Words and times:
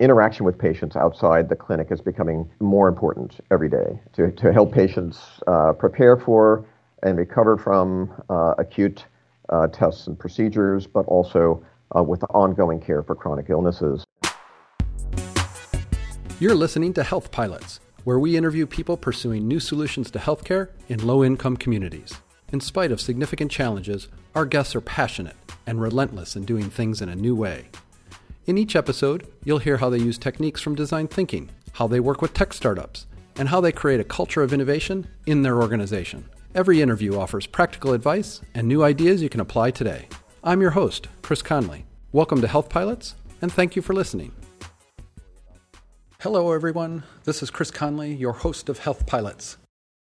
interaction 0.00 0.44
with 0.44 0.58
patients 0.58 0.96
outside 0.96 1.48
the 1.48 1.56
clinic 1.56 1.88
is 1.90 2.00
becoming 2.00 2.50
more 2.60 2.88
important 2.88 3.40
every 3.50 3.68
day 3.68 4.00
to, 4.14 4.30
to 4.32 4.52
help 4.52 4.72
patients 4.72 5.18
uh, 5.46 5.72
prepare 5.72 6.16
for 6.16 6.66
and 7.02 7.18
recover 7.18 7.56
from 7.56 8.10
uh, 8.30 8.54
acute 8.58 9.04
uh, 9.50 9.66
tests 9.68 10.06
and 10.06 10.18
procedures, 10.18 10.86
but 10.86 11.04
also 11.06 11.64
uh, 11.96 12.02
with 12.02 12.22
ongoing 12.30 12.80
care 12.80 13.02
for 13.02 13.14
chronic 13.14 13.46
illnesses. 13.50 14.04
You're 16.40 16.54
listening 16.54 16.92
to 16.94 17.04
Health 17.04 17.30
Pilots, 17.30 17.80
where 18.04 18.18
we 18.18 18.36
interview 18.36 18.66
people 18.66 18.96
pursuing 18.96 19.46
new 19.46 19.60
solutions 19.60 20.10
to 20.10 20.18
healthcare 20.18 20.70
in 20.88 21.06
low 21.06 21.22
income 21.22 21.56
communities. 21.56 22.20
In 22.52 22.60
spite 22.60 22.92
of 22.92 23.00
significant 23.00 23.50
challenges, 23.50 24.08
our 24.34 24.44
guests 24.44 24.74
are 24.74 24.80
passionate 24.80 25.36
and 25.66 25.80
relentless 25.80 26.36
in 26.36 26.44
doing 26.44 26.70
things 26.70 27.00
in 27.00 27.08
a 27.08 27.16
new 27.16 27.34
way. 27.34 27.66
In 28.46 28.58
each 28.58 28.76
episode, 28.76 29.26
you'll 29.42 29.56
hear 29.56 29.78
how 29.78 29.88
they 29.88 29.96
use 29.96 30.18
techniques 30.18 30.60
from 30.60 30.74
design 30.74 31.08
thinking, 31.08 31.48
how 31.72 31.86
they 31.86 31.98
work 31.98 32.20
with 32.20 32.34
tech 32.34 32.52
startups, 32.52 33.06
and 33.36 33.48
how 33.48 33.58
they 33.58 33.72
create 33.72 34.00
a 34.00 34.04
culture 34.04 34.42
of 34.42 34.52
innovation 34.52 35.06
in 35.24 35.40
their 35.40 35.62
organization. 35.62 36.28
Every 36.54 36.82
interview 36.82 37.18
offers 37.18 37.46
practical 37.46 37.94
advice 37.94 38.42
and 38.54 38.68
new 38.68 38.84
ideas 38.84 39.22
you 39.22 39.30
can 39.30 39.40
apply 39.40 39.70
today. 39.70 40.08
I'm 40.42 40.60
your 40.60 40.72
host, 40.72 41.08
Chris 41.22 41.40
Conley. 41.40 41.86
Welcome 42.12 42.42
to 42.42 42.46
Health 42.46 42.68
Pilots, 42.68 43.14
and 43.40 43.50
thank 43.50 43.76
you 43.76 43.80
for 43.80 43.94
listening. 43.94 44.30
Hello, 46.20 46.52
everyone. 46.52 47.04
This 47.24 47.42
is 47.42 47.50
Chris 47.50 47.70
Conley, 47.70 48.12
your 48.12 48.34
host 48.34 48.68
of 48.68 48.80
Health 48.80 49.06
Pilots. 49.06 49.56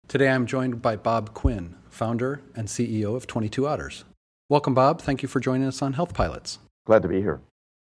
Today 0.08 0.30
I'm 0.30 0.46
joined 0.46 0.80
by 0.80 0.96
Bob 0.96 1.34
Quinn, 1.34 1.76
founder 1.90 2.40
and 2.56 2.68
CEO 2.68 3.14
of 3.14 3.26
22 3.26 3.66
Otters. 3.66 4.04
Welcome, 4.48 4.72
Bob. 4.72 5.02
Thank 5.02 5.20
you 5.22 5.28
for 5.28 5.40
joining 5.40 5.68
us 5.68 5.82
on 5.82 5.92
Health 5.92 6.14
Pilots. 6.14 6.58
Glad 6.86 7.02
to 7.02 7.08
be 7.08 7.20
here. 7.20 7.42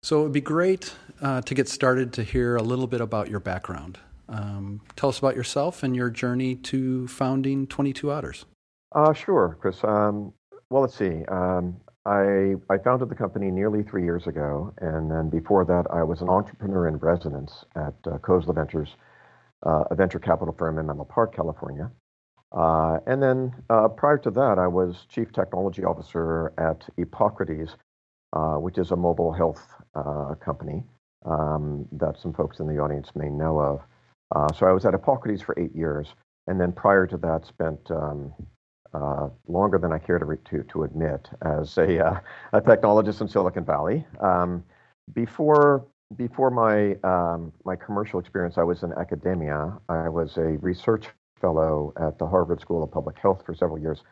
So 0.03 0.21
it 0.21 0.23
would 0.23 0.33
be 0.33 0.41
great 0.41 0.95
uh, 1.21 1.43
to 1.43 1.55
get 1.55 1.69
started 1.69 2.15
to 2.15 2.23
hear 2.23 2.57
a 2.57 2.63
little 2.63 2.87
bit 2.87 3.03
about 3.03 3.29
your 3.29 3.41
background. 3.41 3.99
Um, 4.31 4.81
tell 4.97 5.11
us 5.11 5.19
about 5.19 5.37
yourself 5.37 5.83
and 5.83 5.95
your 5.95 6.09
journey 6.09 6.55
to 6.55 7.07
founding 7.09 7.67
22 7.67 8.11
Otters. 8.11 8.47
Uh, 8.93 9.13
sure, 9.13 9.59
Chris. 9.61 9.85
Um, 9.85 10.33
well, 10.71 10.83
let's 10.83 10.97
see. 10.97 11.25
Um, 11.29 11.77
I, 12.07 12.55
I 12.71 12.79
founded 12.83 13.11
the 13.11 13.15
company 13.15 13.51
nearly 13.51 13.83
three 13.83 14.03
years 14.03 14.27
ago, 14.27 14.73
and 14.79 15.11
then 15.11 15.29
before 15.29 15.67
that, 15.67 15.87
I 15.93 16.03
was 16.03 16.23
an 16.23 16.31
entrepreneur 16.31 16.89
in 16.89 16.97
residence 16.97 17.67
at 17.77 17.95
uh, 18.07 18.17
Khosla 18.19 18.55
Ventures, 18.55 18.97
uh, 19.67 19.85
a 19.91 19.95
venture 19.95 20.19
capital 20.19 20.55
firm 20.59 20.79
in 20.79 20.87
Menlo 20.87 21.05
Park, 21.05 21.37
California. 21.37 21.91
Uh, 22.53 22.99
and 23.07 23.23
then 23.23 23.53
uh, 23.69 23.87
prior 23.89 24.17
to 24.19 24.31
that, 24.31 24.59
I 24.59 24.67
was 24.67 25.07
chief 25.11 25.31
technology 25.31 25.85
officer 25.85 26.55
at 26.57 26.89
Epocrates, 26.97 27.77
uh, 28.33 28.55
which 28.55 28.79
is 28.79 28.91
a 28.91 28.97
mobile 28.97 29.33
health 29.33 29.75
uh, 29.95 30.35
company 30.45 30.83
um, 31.27 31.87
that 31.93 32.19
some 32.19 32.33
folks 32.33 32.61
in 32.61 32.67
the 32.67 32.79
audience 32.79 33.11
may 33.15 33.29
know 33.29 33.59
of. 33.59 33.81
Uh, 34.35 34.53
so 34.55 34.67
I 34.67 34.73
was 34.73 34.85
at 34.85 34.95
Epocrates 34.95 35.43
for 35.43 35.59
eight 35.59 35.75
years, 35.75 36.15
and 36.47 36.61
then 36.61 36.73
prior 36.73 37.07
to 37.07 37.17
that, 37.19 37.45
spent 37.45 37.91
um, 37.91 38.33
uh, 38.95 39.29
longer 39.49 39.79
than 39.79 39.93
I 39.93 39.99
care 39.99 40.19
to, 40.19 40.25
re- 40.25 40.37
to, 40.51 40.63
to 40.63 40.85
admit 40.85 41.29
as 41.43 41.77
a, 41.79 42.05
uh, 42.05 42.21
a 42.53 42.61
technologist 42.61 43.21
in 43.21 43.29
Silicon 43.29 43.65
Valley. 43.65 44.07
Um, 44.21 44.65
before 45.13 45.87
before 46.17 46.51
my 46.51 46.95
um, 47.05 47.53
my 47.65 47.77
commercial 47.77 48.19
experience, 48.19 48.59
I 48.59 48.65
was 48.65 48.83
in 48.83 48.93
academia. 48.95 49.79
I 49.89 50.09
was 50.09 50.37
a 50.37 50.59
research 50.59 51.07
fellow 51.41 51.93
at 52.01 52.19
the 52.19 52.27
Harvard 52.27 52.61
School 52.61 52.83
of 52.83 52.91
Public 52.91 53.19
Health 53.19 53.43
for 53.47 53.55
several 53.55 53.79
years, 53.79 54.03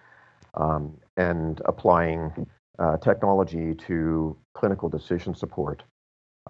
um, 0.55 0.97
and 1.17 1.61
applying 1.65 2.47
uh, 2.79 2.97
technology 2.99 3.75
to 3.75 4.37
clinical 4.55 4.89
decision 4.89 5.35
support. 5.35 5.83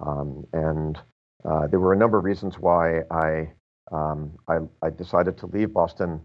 Um, 0.01 0.47
and 0.53 0.99
uh, 1.45 1.67
there 1.69 1.81
were 1.81 1.93
a 1.93 1.97
number 1.97 2.19
of 2.19 2.25
reasons 2.25 2.59
why 2.59 3.01
I 3.11 3.53
um, 3.91 4.37
I, 4.49 4.59
I, 4.83 4.91
decided 4.91 5.39
to 5.39 5.47
leave 5.47 5.73
Boston 5.73 6.21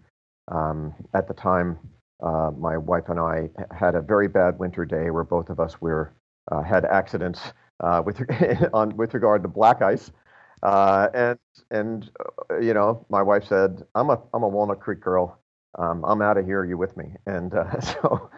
um, 0.49 0.93
at 1.13 1.29
the 1.29 1.33
time, 1.33 1.79
uh, 2.21 2.51
my 2.57 2.77
wife 2.77 3.07
and 3.07 3.17
I 3.17 3.49
had 3.73 3.95
a 3.95 4.01
very 4.01 4.27
bad 4.27 4.59
winter 4.59 4.83
day 4.83 5.09
where 5.11 5.23
both 5.23 5.49
of 5.49 5.61
us 5.61 5.79
were 5.79 6.13
uh, 6.51 6.61
had 6.61 6.83
accidents 6.83 7.39
uh, 7.79 8.01
with 8.05 8.21
on 8.73 8.97
with 8.97 9.13
regard 9.13 9.43
to 9.43 9.47
black 9.47 9.81
ice, 9.81 10.11
uh, 10.61 11.07
and 11.13 11.39
and 11.71 12.11
you 12.61 12.73
know 12.73 13.05
my 13.09 13.21
wife 13.21 13.45
said 13.45 13.83
I'm 13.95 14.09
a 14.09 14.21
I'm 14.33 14.43
a 14.43 14.47
Walnut 14.47 14.81
Creek 14.81 14.99
girl, 14.99 15.39
um, 15.79 16.03
I'm 16.05 16.21
out 16.21 16.37
of 16.37 16.45
here. 16.45 16.59
Are 16.59 16.65
you 16.65 16.77
with 16.77 16.97
me? 16.97 17.13
And 17.25 17.53
so. 17.81 18.29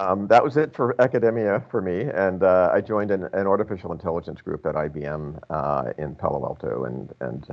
Um, 0.00 0.26
that 0.28 0.42
was 0.42 0.56
it 0.56 0.74
for 0.74 0.98
academia 0.98 1.62
for 1.70 1.82
me, 1.82 2.00
and 2.14 2.42
I 2.42 2.80
joined 2.80 3.10
an, 3.10 3.24
an, 3.34 3.46
artificial 3.46 3.92
intelligence 3.92 4.40
group 4.40 4.64
at 4.64 4.74
IBM 4.74 5.98
in 5.98 6.14
Palo 6.14 6.42
Alto, 6.42 6.84
and 6.84 7.12
and 7.20 7.46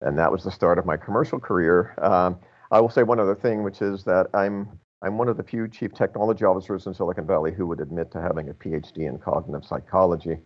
and 0.00 0.18
that 0.18 0.32
was 0.32 0.44
the 0.44 0.50
start 0.50 0.78
of 0.78 0.86
my 0.86 0.96
commercial 0.96 1.38
career. 1.38 1.94
Um, 2.00 2.38
I 2.70 2.80
will 2.80 2.88
say 2.88 3.02
one 3.02 3.20
other 3.20 3.34
thing, 3.34 3.62
which 3.62 3.82
is 3.82 4.02
that 4.04 4.28
I'm 4.32 4.68
I'm 5.02 5.18
one 5.18 5.28
of 5.28 5.36
the 5.36 5.42
few 5.42 5.68
chief 5.68 5.92
technology 5.92 6.44
officers 6.44 6.86
in 6.86 6.94
Silicon 6.94 7.26
Valley 7.26 7.52
who 7.52 7.66
would 7.66 7.80
admit 7.80 8.10
to 8.12 8.20
having 8.20 8.48
a 8.48 8.54
PhD 8.54 9.06
in 9.08 9.18
cognitive 9.18 9.66
psychology. 9.66 10.38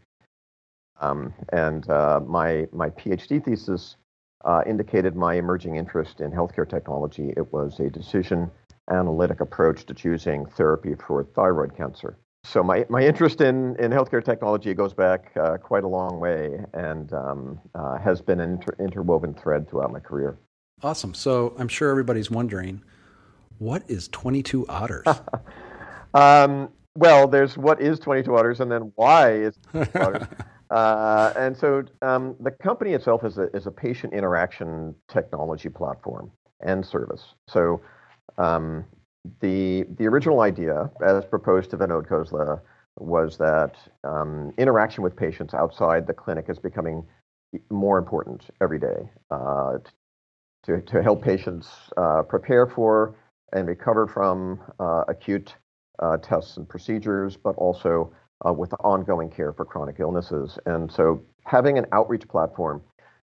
Um, 1.00 1.32
and 1.52 1.88
uh, 1.88 2.20
my 2.26 2.66
my 2.72 2.90
PhD 2.90 3.44
thesis 3.44 3.96
uh, 4.44 4.62
indicated 4.66 5.14
my 5.14 5.34
emerging 5.34 5.76
interest 5.76 6.20
in 6.20 6.32
healthcare 6.32 6.68
technology. 6.68 7.32
It 7.36 7.52
was 7.52 7.78
a 7.78 7.88
decision 7.88 8.50
analytic 8.90 9.40
approach 9.40 9.84
to 9.86 9.94
choosing 9.94 10.46
therapy 10.46 10.94
for 11.06 11.24
thyroid 11.24 11.76
cancer. 11.76 12.18
So 12.44 12.62
my, 12.62 12.86
my 12.88 13.02
interest 13.02 13.40
in, 13.40 13.76
in 13.76 13.90
healthcare 13.90 14.24
technology 14.24 14.72
goes 14.72 14.94
back 14.94 15.32
uh, 15.36 15.58
quite 15.58 15.84
a 15.84 15.88
long 15.88 16.20
way 16.20 16.64
and 16.72 17.12
um, 17.12 17.60
uh, 17.74 17.98
has 17.98 18.22
been 18.22 18.40
an 18.40 18.52
inter- 18.52 18.76
interwoven 18.78 19.34
thread 19.34 19.68
throughout 19.68 19.92
my 19.92 20.00
career. 20.00 20.38
Awesome. 20.82 21.14
So 21.14 21.54
I'm 21.58 21.68
sure 21.68 21.90
everybody's 21.90 22.30
wondering, 22.30 22.82
what 23.58 23.82
is 23.88 24.08
22 24.08 24.66
Otters? 24.68 25.06
um, 26.14 26.70
well, 26.94 27.26
there's 27.26 27.58
what 27.58 27.80
is 27.82 27.98
22 27.98 28.36
Otters, 28.36 28.60
and 28.60 28.70
then 28.70 28.92
why 28.94 29.32
is 29.32 29.58
22 29.72 30.00
Otters. 30.00 30.28
Uh, 30.70 31.32
and 31.36 31.56
so 31.56 31.82
um, 32.02 32.36
the 32.40 32.50
company 32.50 32.92
itself 32.92 33.24
is 33.24 33.38
a, 33.38 33.44
is 33.56 33.66
a 33.66 33.70
patient 33.70 34.12
interaction 34.12 34.94
technology 35.08 35.68
platform 35.68 36.30
and 36.60 36.84
service. 36.84 37.34
So 37.48 37.80
um, 38.38 38.84
the 39.40 39.84
the 39.98 40.06
original 40.06 40.40
idea, 40.40 40.90
as 41.04 41.24
proposed 41.24 41.70
to 41.70 41.76
Vinod 41.76 42.08
Khosla, 42.08 42.60
was 42.98 43.36
that 43.38 43.76
um, 44.04 44.52
interaction 44.58 45.02
with 45.02 45.16
patients 45.16 45.54
outside 45.54 46.06
the 46.06 46.14
clinic 46.14 46.46
is 46.48 46.58
becoming 46.58 47.06
more 47.70 47.98
important 47.98 48.46
every 48.60 48.78
day. 48.78 49.10
Uh, 49.30 49.78
to, 50.64 50.80
to 50.82 51.02
help 51.02 51.22
patients 51.22 51.68
uh, 51.96 52.22
prepare 52.22 52.66
for 52.66 53.16
and 53.52 53.66
recover 53.66 54.06
from 54.06 54.60
uh, 54.78 55.04
acute 55.08 55.54
uh, 56.00 56.16
tests 56.18 56.56
and 56.56 56.68
procedures, 56.68 57.36
but 57.36 57.54
also 57.56 58.12
uh, 58.46 58.52
with 58.52 58.72
ongoing 58.80 59.30
care 59.30 59.52
for 59.52 59.64
chronic 59.64 59.96
illnesses. 59.98 60.58
And 60.66 60.90
so 60.92 61.22
having 61.44 61.78
an 61.78 61.86
outreach 61.92 62.28
platform 62.28 62.82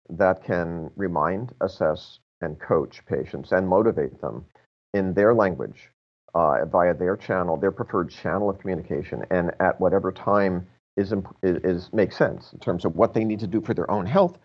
that 0.10 0.44
can 0.44 0.92
remind, 0.96 1.54
assess, 1.62 2.20
and 2.42 2.60
coach 2.60 3.06
patients 3.06 3.52
and 3.52 3.68
motivate 3.68 4.20
them 4.22 4.46
in 4.94 5.14
their 5.14 5.34
language 5.34 5.90
uh, 6.34 6.66
via 6.66 6.94
their 6.94 7.18
channel, 7.18 7.58
their 7.58 7.72
preferred 7.72 8.10
channel 8.10 8.50
of 8.50 8.60
communication, 8.60 9.24
and 9.32 9.52
at 9.60 9.80
whatever 9.80 10.12
time 10.12 10.68
is, 10.98 11.14
is, 11.44 11.58
is 11.64 11.94
makes 11.94 12.18
sense 12.18 12.54
in 12.54 12.60
terms 12.60 12.86
of 12.86 12.96
what 12.96 13.14
they 13.14 13.24
need 13.24 13.40
to 13.40 13.48
do 13.48 13.62
for 13.62 13.74
their 13.74 13.90
own 13.90 14.06
health 14.06 14.38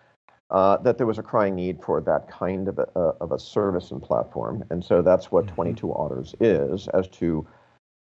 uh, 0.51 0.77
that 0.79 0.97
there 0.97 1.07
was 1.07 1.19
a 1.19 1.23
crying 1.23 1.55
need 1.55 1.83
for 1.83 2.01
that 2.01 2.29
kind 2.31 2.69
of 2.69 2.79
a, 2.79 2.87
uh, 2.97 3.13
of 3.21 3.33
a 3.33 3.39
service 3.39 3.91
and 3.91 4.03
platform. 4.03 4.65
And 4.71 4.85
so 4.85 5.03
that's 5.03 5.33
what 5.33 5.47
mm-hmm. 5.47 5.55
22 5.55 5.93
Otters 5.93 6.35
is. 6.41 6.89
As 6.89 7.09
to 7.09 7.47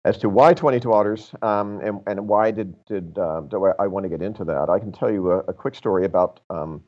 as 0.05 0.19
to 0.19 0.29
why 0.29 0.55
22 0.55 0.93
Otters 0.93 1.33
um, 1.43 1.81
and, 1.81 2.01
and 2.07 2.29
why 2.29 2.53
did, 2.53 2.77
did, 2.85 3.19
uh, 3.19 3.41
do 3.41 3.67
I, 3.67 3.73
I, 3.81 3.87
want 3.89 4.05
to 4.05 4.09
get 4.09 4.23
into 4.23 4.45
that, 4.45 4.71
I 4.71 4.79
can 4.79 4.93
tell 4.93 5.11
you 5.11 5.33
a, 5.33 5.39
a 5.39 5.53
quick 5.53 5.75
story 5.75 6.05
about 6.05 6.39
um, 6.49 6.81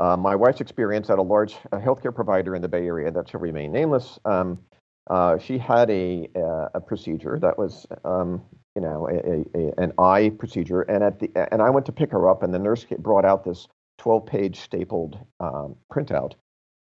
uh, 0.00 0.16
my 0.16 0.34
wife's 0.34 0.62
experience 0.62 1.10
at 1.10 1.18
a 1.18 1.22
large 1.22 1.52
healthcare 1.74 2.14
provider 2.14 2.56
in 2.56 2.62
the 2.62 2.68
Bay 2.68 2.86
Area 2.86 3.10
that 3.10 3.28
shall 3.28 3.40
remain 3.40 3.72
nameless. 3.72 4.18
Um, 4.24 4.58
uh, 5.08 5.38
she 5.38 5.58
had 5.58 5.90
a, 5.90 6.28
a, 6.74 6.80
procedure 6.80 7.38
that 7.38 7.56
was, 7.56 7.86
um, 8.04 8.42
you 8.74 8.82
know, 8.82 9.08
a, 9.08 9.58
a, 9.58 9.72
an 9.82 9.92
eye 9.98 10.30
procedure, 10.38 10.82
and 10.82 11.04
at 11.04 11.20
the 11.20 11.30
and 11.52 11.62
I 11.62 11.70
went 11.70 11.86
to 11.86 11.92
pick 11.92 12.10
her 12.10 12.28
up, 12.28 12.42
and 12.42 12.52
the 12.52 12.58
nurse 12.58 12.84
brought 12.98 13.24
out 13.24 13.44
this 13.44 13.68
12 13.98 14.26
page 14.26 14.60
stapled 14.60 15.18
um, 15.40 15.76
printout 15.92 16.34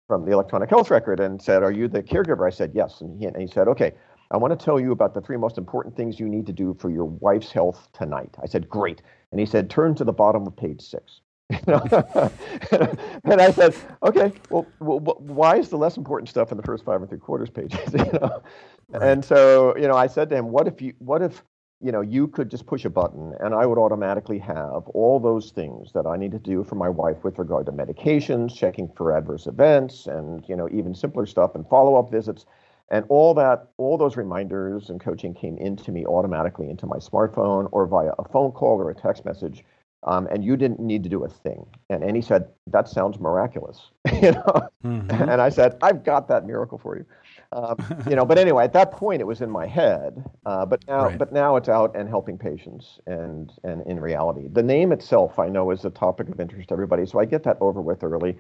from 0.07 0.25
the 0.25 0.33
electronic 0.33 0.71
health 0.71 0.91
record 0.91 1.21
and 1.21 1.41
said, 1.41 1.63
Are 1.63 1.73
you 1.73 1.89
the 1.89 2.03
caregiver? 2.03 2.47
I 2.47 2.51
said, 2.51 2.73
Yes. 2.75 3.01
And 3.01 3.19
he, 3.19 3.27
and 3.27 3.37
he 3.41 3.47
said, 3.47 3.69
Okay, 3.69 3.93
I 4.31 4.37
want 4.37 4.59
to 4.59 4.65
tell 4.65 4.79
you 4.81 4.93
about 4.93 5.15
the 5.15 5.21
three 5.21 5.37
most 5.37 5.59
important 5.59 5.97
things 5.97 6.21
you 6.21 6.29
need 6.29 6.47
to 6.47 6.53
do 6.53 6.77
for 6.79 6.91
your 6.91 7.07
wife's 7.07 7.53
health 7.53 7.89
tonight. 7.93 8.35
I 8.43 8.47
said, 8.47 8.69
Great. 8.69 9.03
And 9.31 9.41
he 9.41 9.47
said, 9.47 9.71
Turn 9.71 9.95
to 9.97 10.05
the 10.05 10.13
bottom 10.13 10.47
of 10.47 10.57
page 10.57 10.83
six. 10.83 11.21
and 11.67 13.41
I 13.41 13.51
said, 13.53 13.75
okay, 14.03 14.33
well, 14.51 14.67
well, 14.81 15.17
why 15.19 15.57
is 15.57 15.69
the 15.69 15.77
less 15.77 15.97
important 15.97 16.29
stuff 16.29 16.51
in 16.51 16.57
the 16.57 16.63
first 16.63 16.85
five 16.85 17.01
and 17.01 17.09
three 17.09 17.19
quarters 17.19 17.51
pages? 17.51 17.81
you 17.93 18.05
know? 18.13 18.43
right. 18.89 19.03
And 19.03 19.25
so, 19.25 19.77
you 19.77 19.89
know, 19.89 19.97
I 19.97 20.07
said 20.07 20.31
to 20.31 20.37
him, 20.37 20.51
what 20.51 20.67
if 20.67 20.81
you, 20.81 20.95
what 20.99 21.23
if 21.23 21.43
you 21.85 21.93
know, 21.93 22.01
you 22.01 22.29
could 22.29 22.51
just 22.51 22.67
push 22.67 22.87
a 22.87 22.91
button 22.91 23.35
and 23.41 23.55
I 23.55 23.67
would 23.67 23.77
automatically 23.77 24.39
have 24.39 24.89
all 24.95 25.21
those 25.21 25.51
things 25.51 25.93
that 25.93 26.07
I 26.07 26.17
need 26.17 26.33
to 26.33 26.39
do 26.39 26.65
for 26.65 26.77
my 26.77 26.89
wife 26.89 27.23
with 27.25 27.39
regard 27.39 27.67
to 27.67 27.73
medications, 27.73 28.55
checking 28.55 28.89
for 28.97 29.15
adverse 29.15 29.47
events, 29.47 30.07
and, 30.07 30.43
you 30.49 30.57
know, 30.57 30.67
even 30.73 30.95
simpler 30.95 31.27
stuff 31.27 31.55
and 31.55 31.69
follow 31.69 31.97
up 31.97 32.11
visits. 32.11 32.47
And 32.91 33.05
all 33.11 33.35
that, 33.35 33.69
all 33.77 33.99
those 33.99 34.17
reminders 34.17 34.89
and 34.89 34.99
coaching 34.99 35.35
came 35.35 35.59
into 35.59 35.93
me 35.93 36.07
automatically 36.07 36.71
into 36.71 36.87
my 36.87 36.97
smartphone 36.97 37.69
or 37.71 37.87
via 37.87 38.13
a 38.19 38.29
phone 38.29 38.53
call 38.53 38.81
or 38.81 38.91
a 38.91 38.95
text 38.95 39.27
message. 39.27 39.63
Um, 40.07 40.27
and 40.31 40.45
you 40.45 40.57
didn't 40.57 40.81
need 40.81 41.03
to 41.05 41.09
do 41.09 41.25
a 41.25 41.29
thing. 41.29 41.67
And, 41.89 42.05
and 42.05 42.15
he 42.15 42.21
said, 42.21 42.49
that 42.67 42.89
sounds 42.89 43.19
miraculous. 43.19 43.91
you 44.13 44.33
know? 44.33 44.69
Mm-hmm. 44.85 45.11
And 45.11 45.41
I 45.41 45.49
said, 45.49 45.79
I've 45.83 46.05
got 46.05 46.29
that 46.29 46.47
miracle 46.47 46.77
for 46.77 46.97
you. 46.97 47.07
Um, 47.53 47.77
you 48.09 48.17
know, 48.17 48.25
but 48.25 48.37
anyway, 48.37 48.65
at 48.65 48.73
that 48.75 48.93
point, 48.93 49.21
it 49.21 49.25
was 49.25 49.41
in 49.41 49.51
my 49.51 49.67
head. 49.67 50.23
Uh, 50.45 50.67
but 50.67 50.87
now, 50.87 51.07
right. 51.07 51.19
but 51.19 51.33
now 51.33 51.57
it's 51.57 51.69
out 51.69 51.97
and 51.97 52.09
helping 52.09 52.37
patients, 52.37 52.99
and 53.07 53.53
and 53.63 53.87
in 53.87 54.01
reality, 54.01 54.49
the 54.49 54.63
name 54.63 54.93
itself, 54.93 55.39
I 55.39 55.49
know, 55.49 55.71
is 55.71 55.85
a 55.85 55.91
topic 55.91 56.29
of 56.29 56.41
interest 56.41 56.69
to 56.69 56.75
everybody. 56.75 57.07
So 57.07 57.21
I 57.21 57.25
get 57.25 57.45
that 57.45 57.57
over 57.61 57.81
with 57.81 58.03
early. 58.03 58.37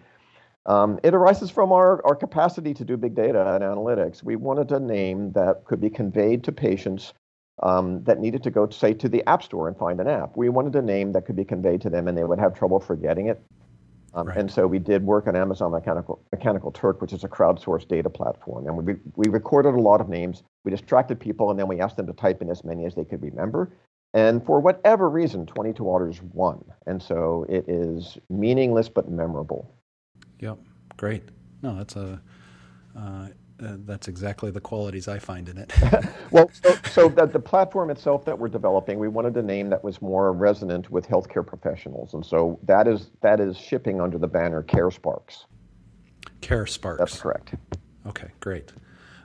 Um, 0.66 0.98
it 1.02 1.14
arises 1.14 1.50
from 1.50 1.72
our, 1.72 2.04
our 2.06 2.14
capacity 2.14 2.72
to 2.74 2.84
do 2.84 2.96
big 2.96 3.14
data 3.14 3.54
and 3.54 3.62
analytics. 3.62 4.22
We 4.22 4.36
wanted 4.36 4.72
a 4.72 4.80
name 4.80 5.32
that 5.32 5.64
could 5.66 5.78
be 5.78 5.90
conveyed 5.90 6.42
to 6.44 6.52
patients 6.52 7.12
um, 7.62 8.02
that 8.04 8.18
needed 8.20 8.42
to 8.42 8.50
go, 8.50 8.68
say, 8.68 8.94
to 8.94 9.08
the 9.08 9.26
App 9.28 9.42
Store 9.42 9.68
and 9.68 9.76
find 9.76 10.00
an 10.00 10.08
app. 10.08 10.36
We 10.36 10.48
wanted 10.48 10.74
a 10.76 10.82
name 10.82 11.12
that 11.12 11.26
could 11.26 11.36
be 11.36 11.44
conveyed 11.44 11.80
to 11.82 11.90
them 11.90 12.08
and 12.08 12.18
they 12.18 12.24
would 12.24 12.38
have 12.38 12.54
trouble 12.54 12.80
forgetting 12.80 13.28
it. 13.28 13.42
Um, 14.14 14.28
right. 14.28 14.38
And 14.38 14.50
so 14.50 14.66
we 14.66 14.78
did 14.78 15.04
work 15.04 15.26
on 15.26 15.34
Amazon 15.34 15.72
Mechanical, 15.72 16.22
Mechanical 16.30 16.70
Turk, 16.70 17.00
which 17.00 17.12
is 17.12 17.24
a 17.24 17.28
crowdsourced 17.28 17.88
data 17.88 18.08
platform. 18.08 18.66
And 18.66 18.76
we, 18.76 18.94
we 19.16 19.28
recorded 19.28 19.74
a 19.74 19.80
lot 19.80 20.00
of 20.00 20.08
names. 20.08 20.44
We 20.64 20.70
distracted 20.70 21.18
people, 21.18 21.50
and 21.50 21.58
then 21.58 21.66
we 21.66 21.80
asked 21.80 21.96
them 21.96 22.06
to 22.06 22.12
type 22.12 22.40
in 22.40 22.48
as 22.48 22.64
many 22.64 22.84
as 22.84 22.94
they 22.94 23.04
could 23.04 23.22
remember. 23.22 23.72
And 24.14 24.44
for 24.46 24.60
whatever 24.60 25.10
reason, 25.10 25.46
22 25.46 25.90
Otters 25.90 26.22
won. 26.22 26.64
And 26.86 27.02
so 27.02 27.44
it 27.48 27.68
is 27.68 28.16
meaningless 28.30 28.88
but 28.88 29.10
memorable. 29.10 29.74
Yep, 30.38 30.58
great. 30.96 31.24
No, 31.62 31.76
that's 31.76 31.96
a. 31.96 32.22
Uh, 32.96 33.28
uh, 33.62 33.76
that's 33.80 34.08
exactly 34.08 34.50
the 34.50 34.60
qualities 34.60 35.06
I 35.06 35.18
find 35.18 35.48
in 35.48 35.58
it. 35.58 35.72
well, 36.30 36.50
so, 36.62 36.76
so 36.90 37.08
the, 37.08 37.26
the 37.26 37.38
platform 37.38 37.90
itself 37.90 38.24
that 38.24 38.38
we're 38.38 38.48
developing, 38.48 38.98
we 38.98 39.08
wanted 39.08 39.36
a 39.36 39.42
name 39.42 39.70
that 39.70 39.82
was 39.82 40.02
more 40.02 40.32
resonant 40.32 40.90
with 40.90 41.08
healthcare 41.08 41.46
professionals, 41.46 42.14
and 42.14 42.24
so 42.24 42.58
that 42.64 42.88
is 42.88 43.10
that 43.22 43.40
is 43.40 43.56
shipping 43.56 44.00
under 44.00 44.18
the 44.18 44.26
banner 44.26 44.62
CareSparks. 44.62 45.44
CareSparks. 46.40 46.98
That's 46.98 47.20
correct. 47.20 47.54
Okay, 48.06 48.28
great. 48.40 48.72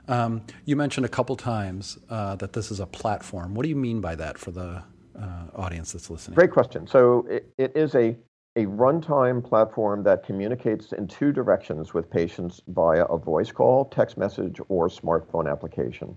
Um, 0.08 0.42
you 0.64 0.76
mentioned 0.76 1.06
a 1.06 1.08
couple 1.08 1.36
times 1.36 1.98
uh, 2.08 2.36
that 2.36 2.52
this 2.52 2.70
is 2.70 2.80
a 2.80 2.86
platform. 2.86 3.54
What 3.54 3.62
do 3.62 3.68
you 3.68 3.76
mean 3.76 4.00
by 4.00 4.14
that 4.16 4.38
for 4.38 4.50
the 4.50 4.82
uh, 5.18 5.44
audience 5.54 5.92
that's 5.92 6.10
listening? 6.10 6.34
Great 6.34 6.50
question. 6.50 6.86
So 6.86 7.26
it, 7.28 7.52
it 7.58 7.76
is 7.76 7.94
a 7.94 8.16
a 8.60 8.66
runtime 8.66 9.42
platform 9.42 10.02
that 10.02 10.24
communicates 10.24 10.92
in 10.92 11.06
two 11.06 11.32
directions 11.32 11.94
with 11.94 12.10
patients 12.10 12.60
via 12.68 13.04
a 13.04 13.16
voice 13.16 13.50
call, 13.50 13.86
text 13.86 14.18
message, 14.18 14.60
or 14.68 14.88
smartphone 14.88 15.50
application. 15.50 16.16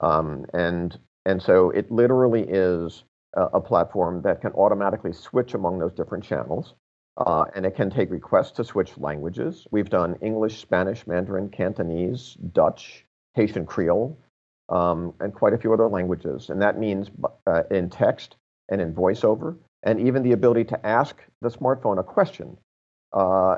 Um, 0.00 0.44
and, 0.54 0.98
and 1.24 1.40
so 1.40 1.70
it 1.70 1.90
literally 1.90 2.42
is 2.42 3.04
a, 3.34 3.42
a, 3.42 3.60
platform 3.60 4.22
that 4.22 4.40
can 4.40 4.52
automatically 4.52 5.12
switch 5.12 5.54
among 5.54 5.78
those 5.78 5.92
different 5.92 6.24
channels. 6.24 6.74
Uh, 7.16 7.44
and 7.54 7.66
it 7.66 7.74
can 7.74 7.90
take 7.90 8.10
requests 8.10 8.52
to 8.52 8.64
switch 8.64 8.96
languages. 8.96 9.66
We've 9.72 9.90
done 9.90 10.16
English, 10.22 10.60
Spanish, 10.60 11.06
Mandarin, 11.06 11.48
Cantonese, 11.48 12.36
Dutch, 12.52 13.04
Haitian 13.34 13.66
Creole, 13.66 14.18
um, 14.68 15.14
and 15.20 15.34
quite 15.34 15.52
a 15.52 15.58
few 15.58 15.72
other 15.72 15.88
languages. 15.88 16.50
And 16.50 16.62
that 16.62 16.78
means 16.78 17.10
uh, 17.46 17.62
in 17.70 17.90
text 17.90 18.36
and 18.68 18.80
in 18.80 18.92
voiceover 18.92 19.56
and 19.82 20.00
even 20.00 20.22
the 20.22 20.32
ability 20.32 20.64
to 20.64 20.86
ask 20.86 21.16
the 21.40 21.48
smartphone 21.48 21.98
a 21.98 22.02
question 22.02 22.56
uh, 23.12 23.56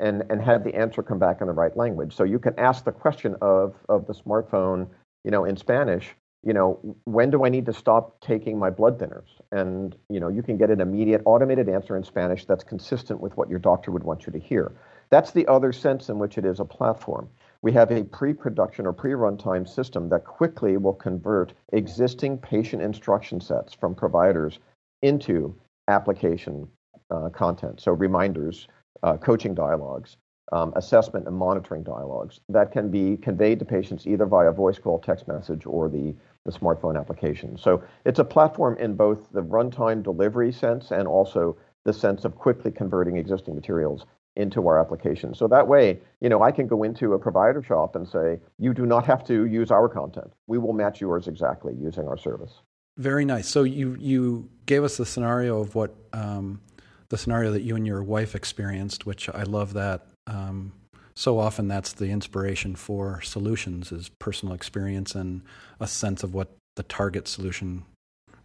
and, 0.00 0.22
and 0.30 0.42
have 0.42 0.62
the 0.62 0.74
answer 0.74 1.02
come 1.02 1.18
back 1.18 1.40
in 1.40 1.46
the 1.46 1.52
right 1.52 1.76
language. 1.76 2.14
So 2.14 2.24
you 2.24 2.38
can 2.38 2.58
ask 2.58 2.84
the 2.84 2.92
question 2.92 3.36
of, 3.40 3.74
of 3.88 4.06
the 4.06 4.14
smartphone, 4.14 4.88
you 5.24 5.30
know, 5.30 5.44
in 5.44 5.56
Spanish, 5.56 6.14
you 6.44 6.52
know, 6.52 6.78
when 7.04 7.30
do 7.30 7.44
I 7.44 7.48
need 7.48 7.66
to 7.66 7.72
stop 7.72 8.20
taking 8.20 8.58
my 8.58 8.68
blood 8.68 8.98
thinners? 8.98 9.28
And, 9.50 9.96
you 10.10 10.20
know, 10.20 10.28
you 10.28 10.42
can 10.42 10.58
get 10.58 10.70
an 10.70 10.80
immediate 10.80 11.22
automated 11.24 11.68
answer 11.68 11.96
in 11.96 12.04
Spanish 12.04 12.44
that's 12.44 12.62
consistent 12.62 13.20
with 13.20 13.36
what 13.36 13.48
your 13.48 13.58
doctor 13.58 13.90
would 13.90 14.04
want 14.04 14.26
you 14.26 14.32
to 14.32 14.38
hear. 14.38 14.72
That's 15.10 15.30
the 15.30 15.46
other 15.46 15.72
sense 15.72 16.10
in 16.10 16.18
which 16.18 16.36
it 16.36 16.44
is 16.44 16.60
a 16.60 16.64
platform. 16.64 17.28
We 17.64 17.72
have 17.72 17.90
a 17.90 18.04
pre-production 18.04 18.84
or 18.84 18.92
pre-runtime 18.92 19.66
system 19.66 20.10
that 20.10 20.26
quickly 20.26 20.76
will 20.76 20.92
convert 20.92 21.54
existing 21.72 22.36
patient 22.36 22.82
instruction 22.82 23.40
sets 23.40 23.72
from 23.72 23.94
providers 23.94 24.58
into 25.00 25.56
application 25.88 26.68
uh, 27.10 27.30
content. 27.30 27.80
So 27.80 27.92
reminders, 27.92 28.68
uh, 29.02 29.16
coaching 29.16 29.54
dialogues, 29.54 30.18
um, 30.52 30.74
assessment 30.76 31.26
and 31.26 31.34
monitoring 31.34 31.82
dialogues 31.82 32.38
that 32.50 32.70
can 32.70 32.90
be 32.90 33.16
conveyed 33.16 33.60
to 33.60 33.64
patients 33.64 34.06
either 34.06 34.26
via 34.26 34.52
voice 34.52 34.78
call, 34.78 34.98
text 34.98 35.26
message, 35.26 35.64
or 35.64 35.88
the, 35.88 36.14
the 36.44 36.52
smartphone 36.52 37.00
application. 37.00 37.56
So 37.56 37.82
it's 38.04 38.18
a 38.18 38.24
platform 38.24 38.76
in 38.76 38.94
both 38.94 39.32
the 39.32 39.42
runtime 39.42 40.02
delivery 40.02 40.52
sense 40.52 40.90
and 40.90 41.08
also 41.08 41.56
the 41.86 41.94
sense 41.94 42.26
of 42.26 42.34
quickly 42.34 42.70
converting 42.70 43.16
existing 43.16 43.54
materials 43.54 44.04
into 44.36 44.66
our 44.66 44.80
application. 44.80 45.34
So 45.34 45.46
that 45.48 45.68
way, 45.68 46.00
you 46.20 46.28
know, 46.28 46.42
I 46.42 46.50
can 46.50 46.66
go 46.66 46.82
into 46.82 47.12
a 47.14 47.18
provider 47.18 47.62
shop 47.62 47.94
and 47.94 48.06
say, 48.08 48.40
you 48.58 48.74
do 48.74 48.84
not 48.84 49.06
have 49.06 49.24
to 49.26 49.46
use 49.46 49.70
our 49.70 49.88
content. 49.88 50.32
We 50.46 50.58
will 50.58 50.72
match 50.72 51.00
yours 51.00 51.28
exactly 51.28 51.74
using 51.80 52.08
our 52.08 52.18
service. 52.18 52.52
Very 52.96 53.24
nice. 53.24 53.48
So 53.48 53.64
you 53.64 53.96
you 53.98 54.48
gave 54.66 54.84
us 54.84 54.96
the 54.96 55.06
scenario 55.06 55.60
of 55.60 55.74
what 55.74 55.94
um, 56.12 56.60
the 57.08 57.18
scenario 57.18 57.50
that 57.52 57.62
you 57.62 57.76
and 57.76 57.86
your 57.86 58.02
wife 58.02 58.34
experienced, 58.34 59.06
which 59.06 59.28
I 59.28 59.42
love 59.42 59.72
that. 59.74 60.06
Um, 60.26 60.72
so 61.14 61.38
often 61.38 61.68
that's 61.68 61.92
the 61.92 62.06
inspiration 62.06 62.74
for 62.74 63.20
solutions 63.22 63.92
is 63.92 64.08
personal 64.18 64.54
experience 64.54 65.14
and 65.14 65.42
a 65.80 65.86
sense 65.86 66.22
of 66.22 66.34
what 66.34 66.56
the 66.76 66.82
target 66.82 67.28
solution, 67.28 67.84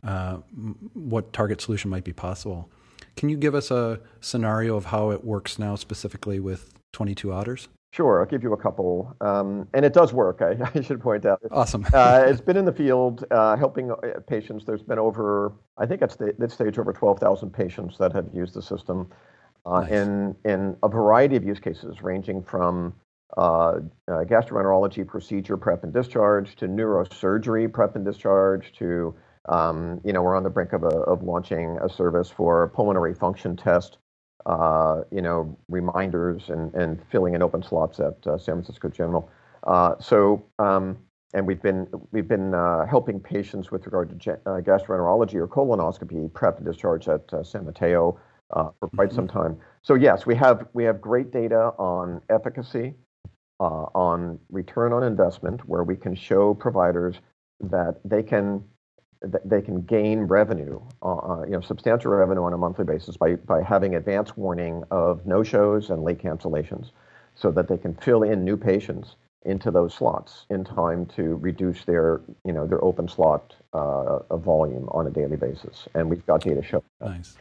uh, 0.03 0.37
what 0.93 1.33
target 1.33 1.61
solution 1.61 1.89
might 1.89 2.03
be 2.03 2.13
possible. 2.13 2.69
Can 3.19 3.27
you 3.27 3.35
give 3.35 3.53
us 3.53 3.69
a 3.69 3.99
scenario 4.21 4.77
of 4.77 4.85
how 4.85 5.11
it 5.11 5.25
works 5.25 5.59
now 5.59 5.75
specifically 5.75 6.39
with 6.39 6.73
22 6.93 7.33
otters? 7.33 7.67
Sure, 7.91 8.21
I'll 8.21 8.25
give 8.25 8.43
you 8.43 8.53
a 8.53 8.57
couple. 8.57 9.13
Um, 9.19 9.67
and 9.73 9.83
it 9.83 9.91
does 9.91 10.13
work, 10.13 10.41
I, 10.41 10.55
I 10.73 10.79
should 10.79 11.01
point 11.01 11.25
out. 11.25 11.41
Awesome. 11.51 11.85
uh, 11.93 12.23
it's 12.25 12.39
been 12.39 12.55
in 12.55 12.63
the 12.63 12.71
field 12.71 13.25
uh, 13.29 13.57
helping 13.57 13.91
uh, 13.91 13.97
patients. 14.25 14.63
There's 14.63 14.83
been 14.83 14.99
over, 14.99 15.51
I 15.77 15.85
think 15.85 16.01
at 16.01 16.17
this 16.37 16.53
stage, 16.53 16.79
over 16.79 16.93
12,000 16.93 17.51
patients 17.51 17.97
that 17.97 18.13
have 18.13 18.29
used 18.33 18.53
the 18.53 18.61
system 18.61 19.11
uh, 19.65 19.81
nice. 19.81 19.91
in, 19.91 20.35
in 20.45 20.77
a 20.81 20.87
variety 20.87 21.35
of 21.35 21.43
use 21.43 21.59
cases, 21.59 22.01
ranging 22.01 22.41
from 22.41 22.93
uh, 23.35 23.41
uh, 23.41 23.79
gastroenterology 24.07 25.05
procedure 25.05 25.57
prep 25.57 25.83
and 25.83 25.91
discharge 25.91 26.55
to 26.55 26.69
neurosurgery 26.69 27.69
prep 27.69 27.97
and 27.97 28.05
discharge 28.05 28.71
to, 28.77 29.13
um, 29.49 29.99
you 30.03 30.13
know, 30.13 30.21
we're 30.21 30.35
on 30.35 30.43
the 30.43 30.49
brink 30.49 30.73
of, 30.73 30.83
a, 30.83 30.87
of 30.87 31.23
launching 31.23 31.77
a 31.81 31.89
service 31.89 32.29
for 32.29 32.69
pulmonary 32.69 33.13
function 33.13 33.55
test 33.55 33.97
uh, 34.45 35.01
you 35.11 35.21
know, 35.21 35.57
reminders 35.67 36.49
and, 36.49 36.73
and 36.73 36.99
filling 37.11 37.33
in 37.33 37.41
open 37.41 37.61
slots 37.61 37.99
at 37.99 38.15
uh, 38.25 38.37
San 38.37 38.55
Francisco 38.55 38.89
General. 38.89 39.29
Uh, 39.67 39.95
so, 39.99 40.43
um, 40.59 40.97
and 41.33 41.45
we've 41.45 41.61
been 41.61 41.87
we've 42.11 42.27
been 42.27 42.55
uh, 42.55 42.85
helping 42.87 43.19
patients 43.19 43.69
with 43.69 43.85
regard 43.85 44.09
to 44.09 44.15
ge- 44.15 44.39
uh, 44.47 44.61
gastroenterology 44.61 45.35
or 45.35 45.47
colonoscopy 45.47 46.31
prep 46.33 46.57
and 46.57 46.65
discharge 46.65 47.07
at 47.07 47.29
San 47.45 47.65
Mateo 47.65 48.19
for 48.51 48.73
quite 48.95 49.09
mm-hmm. 49.09 49.15
some 49.15 49.27
time. 49.27 49.57
So 49.83 49.93
yes, 49.93 50.25
we 50.25 50.35
have 50.35 50.67
we 50.73 50.83
have 50.85 50.99
great 50.99 51.31
data 51.31 51.73
on 51.77 52.21
efficacy, 52.29 52.95
on 53.59 54.39
return 54.49 54.91
on 54.93 55.03
investment, 55.03 55.67
where 55.69 55.83
we 55.83 55.95
can 55.95 56.15
show 56.15 56.55
providers 56.55 57.17
that 57.59 57.99
they 58.03 58.23
can 58.23 58.63
they 59.21 59.61
can 59.61 59.81
gain 59.81 60.19
revenue, 60.21 60.79
uh, 61.01 61.15
uh, 61.15 61.43
you 61.43 61.51
know, 61.51 61.61
substantial 61.61 62.11
revenue 62.11 62.43
on 62.43 62.53
a 62.53 62.57
monthly 62.57 62.85
basis 62.85 63.17
by, 63.17 63.35
by 63.35 63.61
having 63.61 63.95
advance 63.95 64.37
warning 64.37 64.83
of 64.91 65.25
no-shows 65.25 65.89
and 65.89 66.03
late 66.03 66.19
cancellations 66.19 66.91
so 67.35 67.51
that 67.51 67.67
they 67.67 67.77
can 67.77 67.93
fill 67.95 68.23
in 68.23 68.45
new 68.45 68.55
patients 68.55 69.15
into 69.43 69.71
those 69.71 69.93
slots 69.93 70.45
in 70.49 70.63
time 70.63 71.05
to 71.05 71.35
reduce 71.35 71.85
their, 71.85 72.21
you 72.45 72.53
know, 72.53 72.65
their 72.65 72.83
open 72.83 73.07
slot 73.07 73.55
uh, 73.73 74.19
volume 74.37 74.87
on 74.91 75.07
a 75.07 75.09
daily 75.09 75.37
basis. 75.37 75.87
And 75.93 76.09
we've 76.09 76.25
got 76.25 76.41
data 76.41 76.63
show. 76.63 76.83
Nice. 77.01 77.37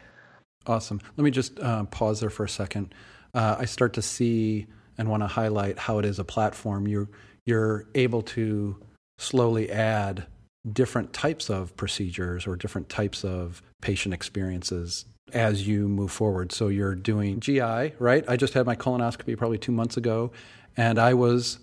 Awesome. 0.66 1.00
Let 1.16 1.24
me 1.24 1.30
just 1.30 1.58
uh, 1.60 1.84
pause 1.84 2.20
there 2.20 2.30
for 2.30 2.44
a 2.44 2.48
second. 2.48 2.94
Uh, 3.34 3.56
I 3.58 3.64
start 3.64 3.94
to 3.94 4.02
see 4.02 4.66
and 4.96 5.08
want 5.08 5.22
to 5.22 5.26
highlight 5.28 5.78
how 5.78 5.98
it 5.98 6.04
is 6.04 6.18
a 6.18 6.24
platform. 6.24 6.88
You're, 6.88 7.08
you're 7.46 7.86
able 7.94 8.22
to 8.22 8.76
slowly 9.18 9.70
add 9.70 10.26
different 10.70 11.12
types 11.12 11.48
of 11.48 11.76
procedures 11.76 12.46
or 12.46 12.56
different 12.56 12.88
types 12.88 13.24
of 13.24 13.62
patient 13.80 14.14
experiences 14.14 15.04
as 15.32 15.66
you 15.66 15.88
move 15.88 16.10
forward. 16.10 16.52
So 16.52 16.68
you're 16.68 16.94
doing 16.94 17.40
GI, 17.40 17.94
right? 17.98 18.24
I 18.26 18.36
just 18.36 18.54
had 18.54 18.66
my 18.66 18.76
colonoscopy 18.76 19.36
probably 19.36 19.58
two 19.58 19.72
months 19.72 19.96
ago, 19.96 20.32
and 20.76 20.98
I 20.98 21.14
was 21.14 21.58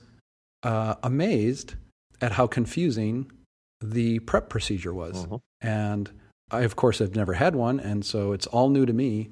uh, 0.63 0.95
amazed 1.03 1.75
at 2.21 2.33
how 2.33 2.47
confusing 2.47 3.31
the 3.81 4.19
prep 4.19 4.49
procedure 4.49 4.93
was. 4.93 5.25
Mm-hmm. 5.25 5.35
And 5.61 6.11
I, 6.51 6.61
of 6.61 6.75
course, 6.75 6.99
have 6.99 7.15
never 7.15 7.33
had 7.33 7.55
one, 7.55 7.79
and 7.79 8.05
so 8.05 8.33
it's 8.33 8.47
all 8.47 8.69
new 8.69 8.85
to 8.85 8.93
me. 8.93 9.29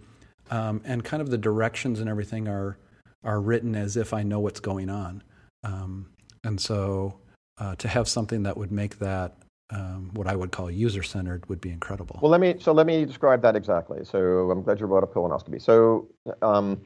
Um, 0.52 0.82
and 0.84 1.04
kind 1.04 1.22
of 1.22 1.30
the 1.30 1.38
directions 1.38 2.00
and 2.00 2.10
everything 2.10 2.48
are 2.48 2.78
are 3.24 3.40
written 3.40 3.76
as 3.76 3.96
if 3.96 4.14
I 4.14 4.24
know 4.24 4.40
what's 4.40 4.60
going 4.60 4.90
on. 4.90 5.24
Um, 5.64 6.10
and 6.44 6.60
so 6.60 7.20
uh, 7.58 7.76
to 7.76 7.88
have 7.88 8.10
something 8.10 8.44
that 8.44 8.58
would 8.58 8.72
make 8.72 9.00
that 9.00 9.38
um, 9.74 10.12
what 10.14 10.28
I 10.28 10.36
would 10.36 10.52
call 10.52 10.70
user 10.70 11.04
centered 11.04 11.48
would 11.50 11.62
be 11.62 11.72
incredible. 11.72 12.20
Well, 12.22 12.32
let 12.32 12.42
me 12.42 12.56
so 12.60 12.72
let 12.72 12.86
me 12.86 13.06
describe 13.06 13.42
that 13.42 13.56
exactly. 13.56 14.04
So 14.04 14.52
I'm 14.52 14.62
glad 14.64 14.80
you 14.80 14.88
brought 14.88 15.04
up 15.04 15.14
colonoscopy. 15.14 15.62
So 15.62 16.08
um, 16.42 16.82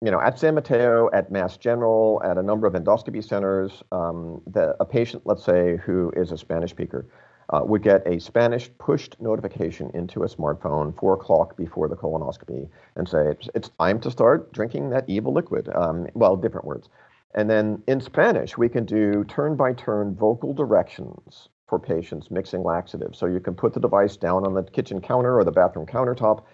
you 0.00 0.10
know, 0.10 0.20
at 0.20 0.38
San 0.38 0.54
Mateo, 0.54 1.10
at 1.12 1.32
Mass 1.32 1.56
General, 1.56 2.22
at 2.24 2.38
a 2.38 2.42
number 2.42 2.66
of 2.66 2.74
endoscopy 2.74 3.24
centers, 3.24 3.82
um, 3.90 4.40
the, 4.46 4.76
a 4.78 4.84
patient, 4.84 5.22
let's 5.24 5.44
say, 5.44 5.76
who 5.76 6.12
is 6.16 6.30
a 6.30 6.38
Spanish 6.38 6.70
speaker, 6.70 7.06
uh, 7.50 7.62
would 7.64 7.82
get 7.82 8.06
a 8.06 8.20
Spanish 8.20 8.70
pushed 8.78 9.20
notification 9.20 9.90
into 9.94 10.22
a 10.22 10.28
smartphone 10.28 10.96
four 10.98 11.14
o'clock 11.14 11.56
before 11.56 11.88
the 11.88 11.96
colonoscopy 11.96 12.68
and 12.94 13.08
say, 13.08 13.26
it's, 13.28 13.48
it's 13.54 13.70
time 13.80 13.98
to 14.00 14.10
start 14.10 14.52
drinking 14.52 14.90
that 14.90 15.04
evil 15.08 15.32
liquid. 15.32 15.68
Um, 15.74 16.06
well, 16.14 16.36
different 16.36 16.66
words. 16.66 16.88
And 17.34 17.50
then 17.50 17.82
in 17.88 18.00
Spanish, 18.00 18.56
we 18.56 18.68
can 18.68 18.84
do 18.84 19.24
turn 19.24 19.56
by 19.56 19.72
turn 19.72 20.14
vocal 20.14 20.54
directions 20.54 21.48
for 21.68 21.78
patients 21.78 22.30
mixing 22.30 22.62
laxatives. 22.62 23.18
So 23.18 23.26
you 23.26 23.40
can 23.40 23.54
put 23.54 23.74
the 23.74 23.80
device 23.80 24.16
down 24.16 24.46
on 24.46 24.54
the 24.54 24.62
kitchen 24.62 25.00
counter 25.00 25.38
or 25.38 25.44
the 25.44 25.52
bathroom 25.52 25.86
countertop 25.86 26.44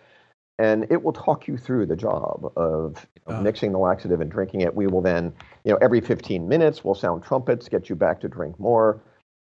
and 0.58 0.86
it 0.90 1.02
will 1.02 1.12
talk 1.12 1.48
you 1.48 1.56
through 1.56 1.86
the 1.86 1.96
job 1.96 2.52
of 2.56 3.06
uh. 3.26 3.40
mixing 3.40 3.72
the 3.72 3.78
laxative 3.78 4.20
and 4.20 4.30
drinking 4.30 4.60
it. 4.60 4.74
We 4.74 4.86
will 4.86 5.00
then, 5.00 5.32
you 5.64 5.72
know, 5.72 5.78
every 5.80 6.00
15 6.00 6.46
minutes 6.46 6.84
we'll 6.84 6.94
sound 6.94 7.22
trumpets, 7.22 7.68
get 7.68 7.88
you 7.88 7.96
back 7.96 8.20
to 8.20 8.28
drink 8.28 8.58
more. 8.58 9.02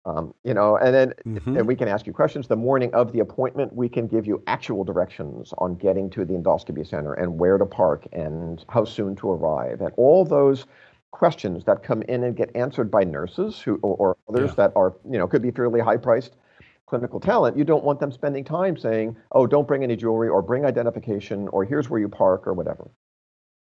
Um, 0.06 0.34
you 0.46 0.54
know, 0.54 0.78
and 0.78 0.96
then 0.96 1.14
mm-hmm. 1.26 1.58
and 1.58 1.68
we 1.68 1.76
can 1.76 1.90
ask 1.90 2.08
you 2.08 2.14
questions. 2.14 2.48
The 2.48 2.56
morning 2.56 2.94
of 2.94 3.12
the 3.12 3.20
appointment, 3.20 3.74
we 3.74 3.90
can 3.90 4.08
give 4.08 4.26
you 4.26 4.42
actual 4.48 4.86
directions 4.86 5.54
on 5.58 5.76
getting 5.76 6.10
to 6.12 6.24
the 6.24 6.34
endoscopy 6.34 6.88
center 6.88 7.14
and 7.14 7.38
where 7.38 7.58
to 7.58 7.66
park 7.66 8.08
and 8.14 8.64
how 8.70 8.86
soon 8.86 9.18
to 9.18 9.32
arrive, 9.32 9.82
and 9.82 9.92
all 9.98 10.24
those 10.24 10.66
questions 11.12 11.64
that 11.66 11.84
come 11.84 12.02
in 12.04 12.24
and 12.24 12.36
get 12.36 12.56
answered 12.56 12.92
by 12.92 13.04
nurses 13.04 13.60
who 13.60 13.76
or, 13.82 13.96
or 13.96 14.18
others 14.30 14.50
yeah. 14.50 14.56
that 14.56 14.74
are 14.76 14.94
you 15.10 15.18
know 15.18 15.28
could 15.28 15.42
be 15.42 15.52
fairly 15.52 15.80
high 15.80 15.98
priced 15.98 16.36
clinical 16.88 17.20
talent, 17.20 17.58
you 17.58 17.64
don't 17.64 17.84
want 17.84 18.00
them 18.00 18.12
spending 18.12 18.44
time 18.44 18.78
saying, 18.78 19.16
oh, 19.34 19.46
don't 19.46 19.68
bring 19.68 19.84
any 19.84 19.96
jewelry 19.96 20.30
or 20.30 20.42
bring 20.42 20.66
identification 20.66 21.48
or 21.50 21.64
here's 21.64 21.90
where 21.90 22.00
you 22.00 22.10
park 22.10 22.48
or 22.48 22.54
whatever. 22.54 22.90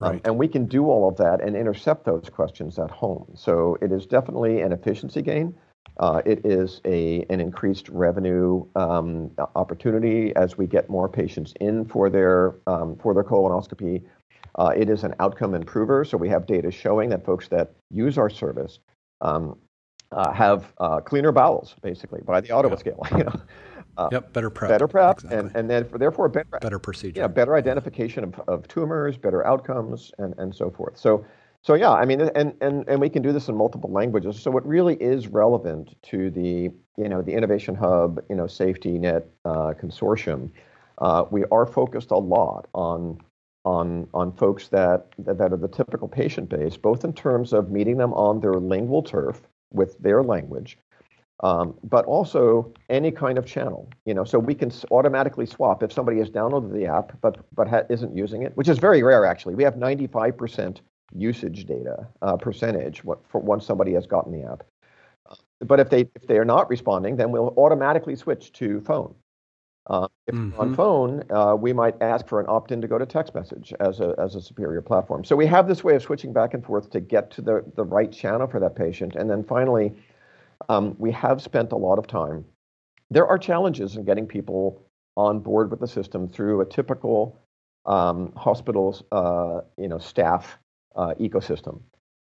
Um, 0.00 0.10
right. 0.10 0.14
Um, 0.14 0.20
and 0.24 0.38
we 0.38 0.48
can 0.48 0.66
do 0.66 0.86
all 0.86 1.08
of 1.08 1.16
that 1.16 1.42
and 1.42 1.56
intercept 1.56 2.04
those 2.04 2.30
questions 2.30 2.78
at 2.78 2.90
home. 2.90 3.32
So 3.34 3.76
it 3.82 3.92
is 3.92 4.06
definitely 4.06 4.62
an 4.62 4.72
efficiency 4.72 5.22
gain. 5.22 5.54
Uh, 5.98 6.20
it 6.26 6.44
is 6.44 6.80
a 6.84 7.24
an 7.30 7.40
increased 7.40 7.88
revenue 7.88 8.66
um, 8.76 9.30
opportunity 9.54 10.34
as 10.36 10.58
we 10.58 10.66
get 10.66 10.90
more 10.90 11.08
patients 11.08 11.54
in 11.60 11.86
for 11.86 12.10
their 12.10 12.56
um, 12.66 12.96
for 12.96 13.14
their 13.14 13.24
colonoscopy. 13.24 14.02
Uh, 14.56 14.72
it 14.76 14.88
is 14.88 15.04
an 15.04 15.14
outcome 15.20 15.54
improver. 15.54 16.04
So 16.04 16.16
we 16.16 16.28
have 16.30 16.46
data 16.46 16.70
showing 16.70 17.10
that 17.10 17.24
folks 17.24 17.48
that 17.48 17.72
use 17.90 18.18
our 18.18 18.30
service 18.30 18.78
um, 19.20 19.58
uh, 20.12 20.32
have 20.32 20.72
uh, 20.78 21.00
cleaner 21.00 21.32
bowels, 21.32 21.74
basically, 21.82 22.20
by 22.24 22.40
the 22.40 22.50
Ottawa 22.50 22.76
scale. 22.76 23.02
You 23.16 23.24
know, 23.24 23.40
uh, 23.98 24.08
yep, 24.12 24.32
better 24.32 24.50
prep, 24.50 24.68
better 24.68 24.86
prep, 24.88 25.16
exactly. 25.16 25.38
and 25.38 25.56
and 25.56 25.70
then 25.70 25.88
for, 25.88 25.96
therefore 25.96 26.28
better 26.28 26.58
better 26.60 26.78
procedure, 26.78 27.20
yeah, 27.20 27.28
better 27.28 27.56
identification 27.56 28.24
of, 28.24 28.38
of 28.46 28.68
tumors, 28.68 29.16
better 29.16 29.46
outcomes, 29.46 30.12
and 30.18 30.34
and 30.38 30.54
so 30.54 30.70
forth. 30.70 30.98
So. 30.98 31.24
So 31.62 31.74
yeah, 31.74 31.90
I 31.90 32.04
mean, 32.04 32.20
and, 32.20 32.54
and, 32.60 32.88
and 32.88 33.00
we 33.00 33.08
can 33.08 33.22
do 33.22 33.32
this 33.32 33.48
in 33.48 33.56
multiple 33.56 33.90
languages. 33.90 34.40
So 34.40 34.56
it 34.56 34.64
really 34.64 34.94
is 34.96 35.26
relevant 35.26 35.96
to 36.02 36.30
the 36.30 36.70
you 36.96 37.08
know 37.08 37.22
the 37.22 37.32
Innovation 37.32 37.74
Hub, 37.74 38.20
you 38.30 38.36
know, 38.36 38.46
Safety 38.46 38.98
Net 38.98 39.26
uh, 39.44 39.72
consortium. 39.72 40.52
Uh, 40.98 41.24
we 41.28 41.44
are 41.50 41.66
focused 41.66 42.12
a 42.12 42.18
lot 42.18 42.68
on 42.72 43.18
on 43.66 44.08
on 44.14 44.32
folks 44.32 44.68
that 44.68 45.08
that 45.18 45.52
are 45.52 45.56
the 45.56 45.68
typical 45.68 46.08
patient 46.08 46.48
base, 46.48 46.76
both 46.76 47.04
in 47.04 47.12
terms 47.12 47.52
of 47.52 47.70
meeting 47.70 47.98
them 47.98 48.14
on 48.14 48.40
their 48.40 48.54
lingual 48.54 49.02
turf, 49.02 49.42
with 49.72 49.98
their 49.98 50.22
language, 50.22 50.78
um, 51.42 51.74
but 51.82 52.04
also 52.06 52.72
any 52.88 53.10
kind 53.10 53.36
of 53.38 53.44
channel. 53.44 53.90
You 54.06 54.14
know, 54.14 54.24
so 54.24 54.38
we 54.38 54.54
can 54.54 54.72
automatically 54.92 55.46
swap 55.46 55.82
if 55.82 55.92
somebody 55.92 56.18
has 56.20 56.30
downloaded 56.30 56.72
the 56.72 56.86
app 56.86 57.20
but 57.20 57.44
but 57.54 57.68
ha- 57.68 57.82
isn't 57.90 58.16
using 58.16 58.42
it, 58.42 58.56
which 58.56 58.68
is 58.68 58.78
very 58.78 59.02
rare 59.02 59.26
actually. 59.26 59.56
We 59.56 59.64
have 59.64 59.74
95% 59.74 60.78
usage 61.14 61.66
data 61.66 62.06
uh, 62.22 62.36
percentage 62.36 63.04
what, 63.04 63.18
for 63.28 63.40
once 63.40 63.66
somebody 63.66 63.92
has 63.94 64.06
gotten 64.06 64.32
the 64.32 64.48
app. 64.48 64.62
But 65.60 65.80
if 65.80 65.90
they 65.90 66.02
if 66.14 66.26
they 66.28 66.38
are 66.38 66.44
not 66.44 66.70
responding, 66.70 67.16
then 67.16 67.32
we'll 67.32 67.52
automatically 67.56 68.14
switch 68.14 68.52
to 68.52 68.80
phone. 68.82 69.14
Uh, 69.88 70.08
if 70.26 70.34
mm-hmm. 70.34 70.60
on 70.60 70.74
phone, 70.74 71.22
uh, 71.30 71.54
we 71.54 71.72
might 71.72 71.94
ask 72.00 72.26
for 72.26 72.40
an 72.40 72.46
opt-in 72.48 72.80
to 72.80 72.88
go 72.88 72.98
to 72.98 73.06
text 73.06 73.34
message 73.34 73.72
as 73.78 74.00
a, 74.00 74.14
as 74.18 74.34
a 74.34 74.42
superior 74.42 74.82
platform. 74.82 75.24
So 75.24 75.36
we 75.36 75.46
have 75.46 75.68
this 75.68 75.84
way 75.84 75.94
of 75.94 76.02
switching 76.02 76.32
back 76.32 76.54
and 76.54 76.64
forth 76.64 76.90
to 76.90 77.00
get 77.00 77.30
to 77.32 77.42
the, 77.42 77.64
the 77.76 77.84
right 77.84 78.10
channel 78.10 78.48
for 78.48 78.58
that 78.58 78.74
patient. 78.74 79.14
And 79.14 79.30
then 79.30 79.44
finally, 79.44 79.92
um, 80.68 80.96
we 80.98 81.12
have 81.12 81.40
spent 81.40 81.70
a 81.70 81.76
lot 81.76 81.98
of 81.98 82.08
time. 82.08 82.44
There 83.10 83.26
are 83.26 83.38
challenges 83.38 83.96
in 83.96 84.04
getting 84.04 84.26
people 84.26 84.82
on 85.16 85.38
board 85.38 85.70
with 85.70 85.80
the 85.80 85.88
system 85.88 86.28
through 86.28 86.60
a 86.60 86.66
typical 86.66 87.40
um, 87.86 88.32
hospital's 88.36 89.04
uh, 89.12 89.60
you 89.78 89.88
know 89.88 89.98
staff 89.98 90.58
uh, 90.96 91.14
ecosystem. 91.20 91.80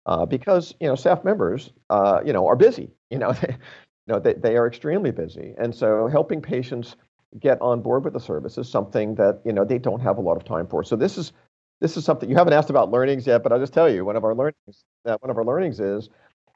Uh, 0.07 0.27
because 0.27 0.75
you 0.81 0.87
know 0.87 0.95
staff 0.95 1.25
members 1.25 1.71
uh, 1.89 2.21
you 2.25 2.33
know 2.33 2.47
are 2.47 2.57
busy 2.57 2.91
you 3.11 3.19
know 3.19 3.33
they, 3.41 3.49
you 3.49 4.13
know 4.13 4.19
they, 4.19 4.35
they 4.35 4.57
are 4.57 4.67
extremely 4.67 5.11
busy 5.11 5.55
and 5.57 5.75
so 5.75 6.09
helping 6.09 6.43
patients 6.43 6.97
get 7.39 7.61
on 7.61 7.83
board 7.83 8.05
with 8.05 8.13
the 8.13 8.21
service 8.21 8.59
is 8.59 8.69
something 8.69 9.15
that 9.17 9.41
you 9.45 9.53
know 9.53 9.65
they 9.65 9.79
don't 9.79 10.01
have 10.01 10.19
a 10.19 10.21
lot 10.21 10.37
of 10.37 10.45
time 10.45 10.67
for. 10.67 10.85
So 10.85 10.97
this 10.97 11.19
is 11.19 11.33
this 11.81 11.97
is 11.97 12.05
something 12.05 12.31
you 12.31 12.37
haven't 12.37 12.53
asked 12.53 12.71
about 12.71 12.91
learnings 12.91 13.27
yet, 13.27 13.43
but 13.43 13.53
I'll 13.53 13.59
just 13.59 13.75
tell 13.75 13.89
you 13.89 14.05
one 14.05 14.17
of 14.17 14.25
our 14.25 14.35
learnings 14.35 14.85
that 15.05 15.21
one 15.23 15.31
of 15.31 15.37
our 15.37 15.45
learnings 15.45 15.81
is, 15.81 16.09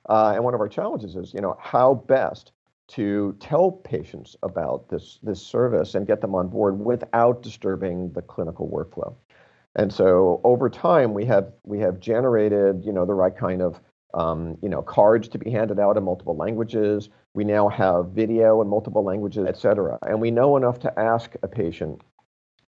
uh, 0.08 0.32
and 0.34 0.44
one 0.44 0.54
of 0.54 0.60
our 0.60 0.68
challenges 0.68 1.16
is, 1.16 1.34
you 1.34 1.40
know, 1.40 1.56
how 1.60 1.94
best 1.94 2.52
to 2.88 3.36
tell 3.38 3.70
patients 3.70 4.36
about 4.42 4.88
this 4.88 5.18
this 5.22 5.42
service 5.42 5.94
and 5.94 6.06
get 6.06 6.20
them 6.20 6.34
on 6.34 6.48
board 6.48 6.78
without 6.78 7.42
disturbing 7.42 8.10
the 8.12 8.22
clinical 8.22 8.68
workflow. 8.68 9.14
And 9.76 9.92
so 9.92 10.40
over 10.44 10.70
time, 10.70 11.14
we 11.14 11.24
have 11.26 11.52
we 11.64 11.78
have 11.80 12.00
generated 12.00 12.84
you 12.84 12.92
know 12.92 13.04
the 13.04 13.14
right 13.14 13.36
kind 13.36 13.62
of 13.62 13.80
um, 14.14 14.56
you 14.62 14.68
know 14.68 14.82
cards 14.82 15.28
to 15.28 15.38
be 15.38 15.50
handed 15.50 15.78
out 15.78 15.96
in 15.96 16.04
multiple 16.04 16.36
languages. 16.36 17.10
We 17.38 17.44
now 17.44 17.68
have 17.68 18.06
video 18.06 18.60
in 18.62 18.68
multiple 18.68 19.04
languages, 19.04 19.46
et 19.46 19.56
cetera. 19.56 19.96
And 20.02 20.20
we 20.20 20.32
know 20.32 20.56
enough 20.56 20.80
to 20.80 20.98
ask 20.98 21.36
a 21.44 21.46
patient, 21.46 22.02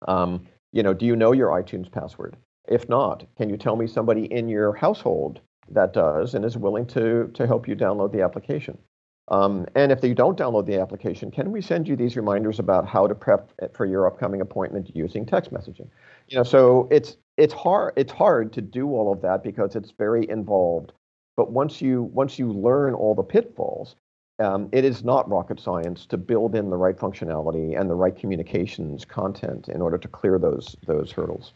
um, 0.06 0.46
you 0.70 0.84
know, 0.84 0.94
do 0.94 1.06
you 1.06 1.16
know 1.16 1.32
your 1.32 1.48
iTunes 1.48 1.90
password? 1.90 2.36
If 2.68 2.88
not, 2.88 3.26
can 3.36 3.50
you 3.50 3.56
tell 3.56 3.74
me 3.74 3.88
somebody 3.88 4.26
in 4.26 4.48
your 4.48 4.72
household 4.72 5.40
that 5.72 5.92
does 5.92 6.34
and 6.34 6.44
is 6.44 6.56
willing 6.56 6.86
to, 6.86 7.32
to 7.34 7.48
help 7.48 7.66
you 7.66 7.74
download 7.74 8.12
the 8.12 8.22
application? 8.22 8.78
Um, 9.26 9.66
and 9.74 9.90
if 9.90 10.04
you 10.04 10.14
don't 10.14 10.38
download 10.38 10.66
the 10.66 10.80
application, 10.80 11.32
can 11.32 11.50
we 11.50 11.60
send 11.60 11.88
you 11.88 11.96
these 11.96 12.14
reminders 12.14 12.60
about 12.60 12.86
how 12.86 13.08
to 13.08 13.14
prep 13.16 13.50
for 13.74 13.86
your 13.86 14.06
upcoming 14.06 14.40
appointment 14.40 14.94
using 14.94 15.26
text 15.26 15.52
messaging? 15.52 15.88
You 16.28 16.36
know, 16.36 16.44
so 16.44 16.86
it's 16.92 17.16
it's 17.36 17.54
hard 17.54 17.94
it's 17.96 18.12
hard 18.12 18.52
to 18.52 18.60
do 18.60 18.86
all 18.90 19.12
of 19.12 19.20
that 19.22 19.42
because 19.42 19.74
it's 19.74 19.90
very 19.90 20.30
involved. 20.30 20.92
But 21.36 21.50
once 21.50 21.82
you 21.82 22.04
once 22.04 22.38
you 22.38 22.52
learn 22.52 22.94
all 22.94 23.16
the 23.16 23.24
pitfalls, 23.24 23.96
um, 24.40 24.68
it 24.72 24.84
is 24.84 25.04
not 25.04 25.28
rocket 25.28 25.60
science 25.60 26.06
to 26.06 26.16
build 26.16 26.54
in 26.54 26.70
the 26.70 26.76
right 26.76 26.96
functionality 26.96 27.78
and 27.78 27.88
the 27.88 27.94
right 27.94 28.16
communications 28.16 29.04
content 29.04 29.68
in 29.68 29.82
order 29.82 29.98
to 29.98 30.08
clear 30.08 30.38
those 30.38 30.76
those 30.86 31.12
hurdles. 31.12 31.52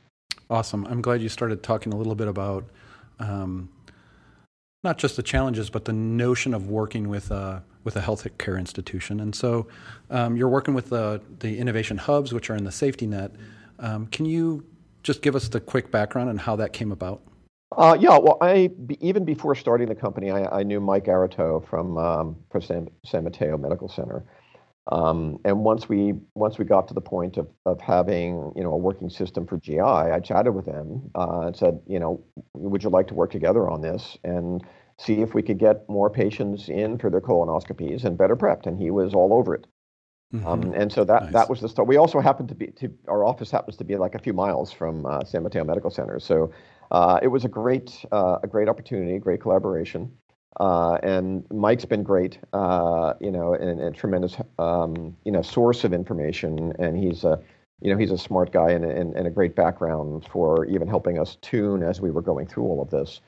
Awesome. 0.50 0.86
I'm 0.86 1.00
glad 1.00 1.22
you 1.22 1.28
started 1.28 1.62
talking 1.62 1.92
a 1.92 1.96
little 1.96 2.14
bit 2.14 2.28
about 2.28 2.64
um, 3.18 3.70
not 4.82 4.98
just 4.98 5.16
the 5.16 5.22
challenges, 5.22 5.70
but 5.70 5.86
the 5.86 5.92
notion 5.92 6.52
of 6.52 6.68
working 6.68 7.08
with 7.08 7.30
a 7.30 7.64
with 7.84 7.96
a 7.96 8.00
health 8.00 8.26
care 8.38 8.58
institution. 8.58 9.20
And 9.20 9.34
so, 9.34 9.66
um, 10.10 10.36
you're 10.36 10.48
working 10.48 10.74
with 10.74 10.90
the 10.90 11.22
the 11.38 11.58
innovation 11.58 11.96
hubs, 11.96 12.32
which 12.32 12.50
are 12.50 12.54
in 12.54 12.64
the 12.64 12.72
safety 12.72 13.06
net. 13.06 13.32
Um, 13.78 14.06
can 14.06 14.26
you 14.26 14.64
just 15.02 15.22
give 15.22 15.34
us 15.34 15.48
the 15.48 15.60
quick 15.60 15.90
background 15.90 16.28
on 16.28 16.38
how 16.38 16.56
that 16.56 16.72
came 16.72 16.92
about? 16.92 17.22
Uh, 17.76 17.96
yeah, 17.98 18.18
well, 18.18 18.38
I 18.40 18.70
even 19.00 19.24
before 19.24 19.54
starting 19.54 19.88
the 19.88 19.94
company, 19.94 20.30
I, 20.30 20.60
I 20.60 20.62
knew 20.62 20.80
Mike 20.80 21.06
Arato 21.06 21.66
from 21.66 21.98
um, 21.98 22.36
from 22.50 22.62
San, 22.62 22.88
San, 23.04 23.24
Mateo 23.24 23.56
Medical 23.56 23.88
Center, 23.88 24.24
um, 24.92 25.38
and 25.44 25.64
once 25.64 25.88
we 25.88 26.14
once 26.34 26.58
we 26.58 26.64
got 26.64 26.86
to 26.88 26.94
the 26.94 27.00
point 27.00 27.36
of 27.36 27.48
of 27.66 27.80
having 27.80 28.52
you 28.54 28.62
know 28.62 28.72
a 28.72 28.76
working 28.76 29.10
system 29.10 29.46
for 29.46 29.56
GI, 29.56 29.80
I 29.80 30.20
chatted 30.20 30.54
with 30.54 30.66
him 30.66 31.10
uh, 31.14 31.40
and 31.46 31.56
said, 31.56 31.80
you 31.86 31.98
know, 31.98 32.22
would 32.54 32.82
you 32.82 32.90
like 32.90 33.08
to 33.08 33.14
work 33.14 33.32
together 33.32 33.68
on 33.68 33.80
this 33.80 34.16
and 34.24 34.64
see 34.98 35.20
if 35.22 35.34
we 35.34 35.42
could 35.42 35.58
get 35.58 35.88
more 35.88 36.10
patients 36.10 36.68
in 36.68 36.98
for 36.98 37.10
their 37.10 37.20
colonoscopies 37.20 38.04
and 38.04 38.16
better 38.16 38.36
prepped? 38.36 38.66
And 38.66 38.78
he 38.78 38.90
was 38.90 39.14
all 39.14 39.32
over 39.32 39.54
it. 39.54 39.66
Mm-hmm. 40.34 40.46
Um, 40.46 40.72
and 40.74 40.92
so 40.92 41.04
that, 41.04 41.24
nice. 41.24 41.32
that 41.32 41.50
was 41.50 41.60
the 41.60 41.68
start. 41.68 41.86
We 41.86 41.96
also 41.96 42.20
happened 42.20 42.48
to 42.48 42.54
be 42.54 42.66
to 42.78 42.92
our 43.06 43.24
office 43.24 43.50
happens 43.50 43.76
to 43.76 43.84
be 43.84 43.96
like 43.96 44.14
a 44.14 44.18
few 44.18 44.32
miles 44.32 44.72
from 44.72 45.06
uh, 45.06 45.24
San 45.24 45.44
Mateo 45.44 45.64
Medical 45.64 45.90
Center, 45.90 46.18
so 46.18 46.50
uh, 46.90 47.20
it 47.22 47.28
was 47.28 47.44
a 47.44 47.48
great, 47.48 48.04
uh, 48.12 48.38
a 48.42 48.46
great 48.46 48.68
opportunity, 48.68 49.18
great 49.18 49.40
collaboration. 49.40 50.12
Uh, 50.60 50.94
and 51.02 51.44
Mike's 51.50 51.84
been 51.84 52.02
great, 52.02 52.38
uh, 52.52 53.14
you 53.20 53.30
know, 53.30 53.54
and 53.54 53.80
a 53.80 53.90
tremendous, 53.90 54.36
um, 54.58 55.16
you 55.24 55.32
know, 55.32 55.42
source 55.42 55.82
of 55.82 55.92
information. 55.92 56.72
And 56.78 56.96
he's 56.96 57.24
a, 57.24 57.40
you 57.80 57.92
know, 57.92 57.98
he's 57.98 58.12
a 58.12 58.18
smart 58.18 58.52
guy 58.52 58.70
and, 58.70 58.84
and, 58.84 59.14
and, 59.16 59.26
a 59.26 59.30
great 59.30 59.56
background 59.56 60.28
for 60.30 60.64
even 60.66 60.86
helping 60.86 61.18
us 61.18 61.36
tune 61.42 61.82
as 61.82 62.00
we 62.00 62.12
were 62.12 62.22
going 62.22 62.46
through 62.46 62.64
all 62.64 62.80
of 62.80 62.90
this. 62.90 63.20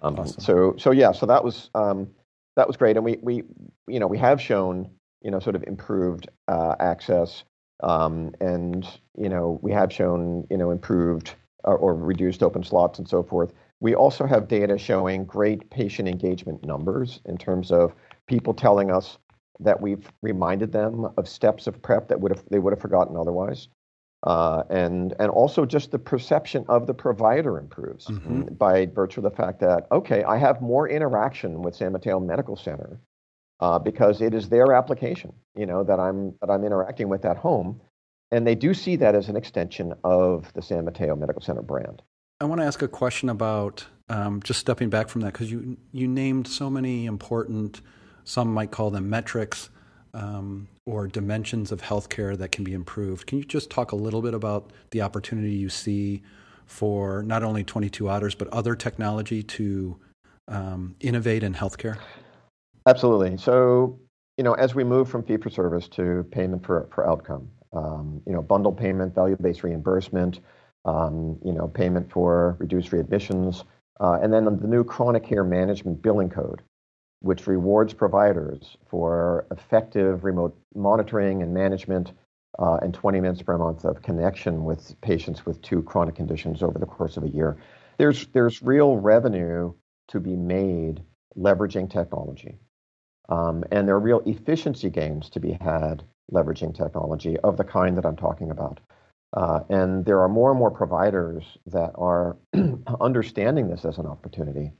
Um, 0.00 0.18
awesome. 0.18 0.40
So, 0.40 0.74
so 0.78 0.92
yeah, 0.92 1.12
so 1.12 1.26
that 1.26 1.44
was 1.44 1.68
um, 1.74 2.08
that 2.56 2.66
was 2.66 2.76
great, 2.76 2.96
and 2.96 3.04
we 3.04 3.18
we 3.22 3.42
you 3.86 3.98
know 3.98 4.06
we 4.06 4.18
have 4.18 4.40
shown 4.40 4.90
you 5.22 5.30
know 5.30 5.40
sort 5.40 5.56
of 5.56 5.64
improved 5.64 6.28
uh, 6.48 6.76
access, 6.78 7.44
um, 7.82 8.32
and 8.40 8.86
you 9.16 9.28
know 9.28 9.58
we 9.62 9.72
have 9.72 9.92
shown 9.92 10.46
you 10.50 10.56
know 10.56 10.70
improved 10.70 11.34
or, 11.64 11.76
or 11.76 11.94
reduced 11.94 12.42
open 12.42 12.62
slots 12.62 12.98
and 12.98 13.08
so 13.08 13.22
forth. 13.22 13.52
We 13.80 13.94
also 13.94 14.26
have 14.26 14.48
data 14.48 14.78
showing 14.78 15.24
great 15.24 15.70
patient 15.70 16.08
engagement 16.08 16.64
numbers 16.64 17.20
in 17.24 17.36
terms 17.36 17.70
of 17.70 17.94
people 18.26 18.54
telling 18.54 18.90
us 18.90 19.18
that 19.60 19.80
we've 19.80 20.10
reminded 20.22 20.72
them 20.72 21.12
of 21.16 21.28
steps 21.28 21.66
of 21.66 21.80
prep 21.82 22.08
that 22.08 22.20
would 22.20 22.32
have 22.32 22.44
they 22.50 22.58
would 22.58 22.72
have 22.72 22.80
forgotten 22.80 23.16
otherwise. 23.16 23.68
Uh, 24.24 24.62
and 24.70 25.14
and 25.18 25.30
also 25.30 25.66
just 25.66 25.90
the 25.90 25.98
perception 25.98 26.64
of 26.68 26.86
the 26.86 26.94
provider 26.94 27.58
improves 27.58 28.06
mm-hmm. 28.06 28.42
by 28.54 28.86
virtue 28.86 29.18
of 29.18 29.24
the 29.24 29.36
fact 29.36 29.58
that 29.58 29.86
okay, 29.90 30.22
I 30.22 30.38
have 30.38 30.62
more 30.62 30.88
interaction 30.88 31.60
with 31.62 31.74
San 31.74 31.92
Mateo 31.92 32.20
Medical 32.20 32.56
Center 32.56 33.00
uh, 33.58 33.78
because 33.78 34.20
it 34.20 34.32
is 34.32 34.48
their 34.48 34.72
application, 34.72 35.32
you 35.56 35.66
know, 35.66 35.82
that 35.82 35.98
I'm 35.98 36.34
that 36.40 36.50
I'm 36.50 36.64
interacting 36.64 37.08
with 37.08 37.24
at 37.24 37.36
home, 37.36 37.80
and 38.32 38.46
they 38.46 38.54
do 38.54 38.72
see 38.74 38.96
that 38.96 39.14
as 39.14 39.28
an 39.28 39.36
extension 39.36 39.94
of 40.02 40.52
the 40.54 40.62
San 40.62 40.86
Mateo 40.86 41.14
Medical 41.14 41.42
Center 41.42 41.62
brand. 41.62 42.02
I 42.40 42.46
want 42.46 42.60
to 42.60 42.64
ask 42.64 42.82
a 42.82 42.88
question 42.88 43.28
about 43.28 43.84
um, 44.08 44.42
just 44.42 44.58
stepping 44.58 44.90
back 44.90 45.08
from 45.08 45.20
that 45.20 45.32
because 45.32 45.52
you 45.52 45.76
you 45.92 46.08
named 46.08 46.48
so 46.48 46.68
many 46.68 47.06
important, 47.06 47.82
some 48.24 48.52
might 48.52 48.72
call 48.72 48.90
them 48.90 49.08
metrics 49.08 49.70
um, 50.14 50.66
or 50.86 51.06
dimensions 51.06 51.70
of 51.70 51.82
healthcare 51.82 52.36
that 52.36 52.50
can 52.50 52.64
be 52.64 52.72
improved. 52.72 53.26
Can 53.26 53.38
you 53.38 53.44
just 53.44 53.70
talk 53.70 53.92
a 53.92 53.96
little 53.96 54.22
bit 54.22 54.34
about 54.34 54.72
the 54.90 55.02
opportunity 55.02 55.54
you 55.54 55.68
see 55.68 56.22
for 56.66 57.22
not 57.22 57.42
only 57.42 57.62
22 57.62 58.08
Otters, 58.08 58.34
but 58.34 58.48
other 58.48 58.74
technology 58.74 59.42
to 59.42 59.96
um, 60.48 60.96
innovate 61.00 61.42
in 61.42 61.54
healthcare? 61.54 61.98
Absolutely. 62.86 63.36
So, 63.36 64.00
you 64.36 64.44
know, 64.44 64.54
as 64.54 64.74
we 64.74 64.84
move 64.84 65.08
from 65.08 65.22
fee 65.22 65.36
for 65.36 65.50
service 65.50 65.86
to 65.88 66.26
payment 66.32 66.66
for, 66.66 66.88
for 66.92 67.08
outcome, 67.08 67.48
um, 67.72 68.22
you 68.26 68.32
know, 68.32 68.42
bundle 68.42 68.72
payment, 68.72 69.14
value 69.14 69.36
based 69.40 69.62
reimbursement, 69.62 70.40
um, 70.84 71.38
you 71.44 71.52
know, 71.52 71.68
payment 71.68 72.10
for 72.10 72.56
reduced 72.58 72.90
readmissions, 72.90 73.64
uh, 74.00 74.18
and 74.22 74.32
then 74.32 74.44
the 74.44 74.66
new 74.66 74.84
chronic 74.84 75.24
care 75.24 75.44
management 75.44 76.02
billing 76.02 76.28
code, 76.28 76.62
which 77.20 77.46
rewards 77.46 77.92
providers 77.92 78.76
for 78.88 79.46
effective 79.50 80.24
remote 80.24 80.56
monitoring 80.74 81.42
and 81.42 81.54
management 81.54 82.12
uh, 82.58 82.78
and 82.82 82.92
20 82.92 83.20
minutes 83.20 83.42
per 83.42 83.56
month 83.56 83.84
of 83.84 84.02
connection 84.02 84.64
with 84.64 85.00
patients 85.00 85.46
with 85.46 85.60
two 85.62 85.82
chronic 85.82 86.14
conditions 86.14 86.62
over 86.62 86.78
the 86.78 86.86
course 86.86 87.16
of 87.16 87.24
a 87.24 87.28
year. 87.28 87.56
There's, 87.98 88.26
there's 88.28 88.62
real 88.62 88.96
revenue 88.96 89.72
to 90.08 90.20
be 90.20 90.36
made 90.36 91.02
leveraging 91.36 91.90
technology. 91.90 92.58
Um, 93.28 93.64
and 93.70 93.88
there 93.88 93.94
are 93.94 94.00
real 94.00 94.20
efficiency 94.26 94.90
gains 94.90 95.30
to 95.30 95.40
be 95.40 95.52
had 95.52 96.02
leveraging 96.32 96.74
technology 96.76 97.38
of 97.40 97.56
the 97.56 97.64
kind 97.64 97.96
that 97.96 98.06
I'm 98.06 98.16
talking 98.16 98.50
about. 98.50 98.80
Uh, 99.34 99.60
and 99.70 100.04
there 100.04 100.20
are 100.20 100.28
more 100.28 100.50
and 100.50 100.58
more 100.58 100.70
providers 100.70 101.44
that 101.66 101.92
are 101.94 102.36
understanding 103.00 103.68
this 103.68 103.84
as 103.84 103.98
an 103.98 104.06
opportunity. 104.06 104.72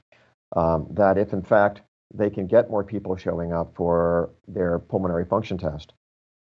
Um, 0.55 0.87
that 0.91 1.17
if 1.17 1.33
in 1.33 1.41
fact 1.41 1.81
they 2.13 2.29
can 2.29 2.47
get 2.47 2.69
more 2.69 2.83
people 2.83 3.15
showing 3.15 3.51
up 3.51 3.73
for 3.75 4.29
their 4.47 4.79
pulmonary 4.79 5.25
function 5.25 5.57
test. 5.57 5.93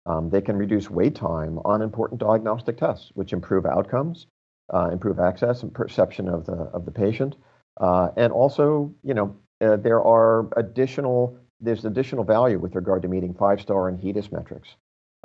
Um, 0.06 0.30
they 0.30 0.42
can 0.42 0.56
reduce 0.56 0.90
wait 0.90 1.16
time 1.16 1.60
on 1.66 1.82
important 1.82 2.22
diagnostic 2.22 2.78
tests, 2.78 3.12
which 3.16 3.34
improve 3.34 3.66
outcomes, 3.66 4.28
uh, 4.72 4.90
improve 4.92 5.20
access 5.20 5.64
and 5.64 5.74
perception 5.74 6.30
of 6.30 6.46
the 6.46 6.54
of 6.54 6.86
the 6.86 6.92
patient, 6.92 7.36
uh, 7.78 8.10
and 8.16 8.32
also, 8.32 8.94
you 9.04 9.16
know, 9.16 9.36
uh, 9.62 9.78
there 9.78 10.04
are 10.04 10.48
additional 10.58 11.38
there's 11.60 11.86
additional 11.86 12.24
value 12.24 12.60
with 12.60 12.76
regard 12.76 13.02
to 13.02 13.08
meeting 13.08 13.34
five 13.34 13.60
star 13.62 13.88
and 13.88 14.00
HEDIS 14.00 14.32
metrics. 14.32 14.76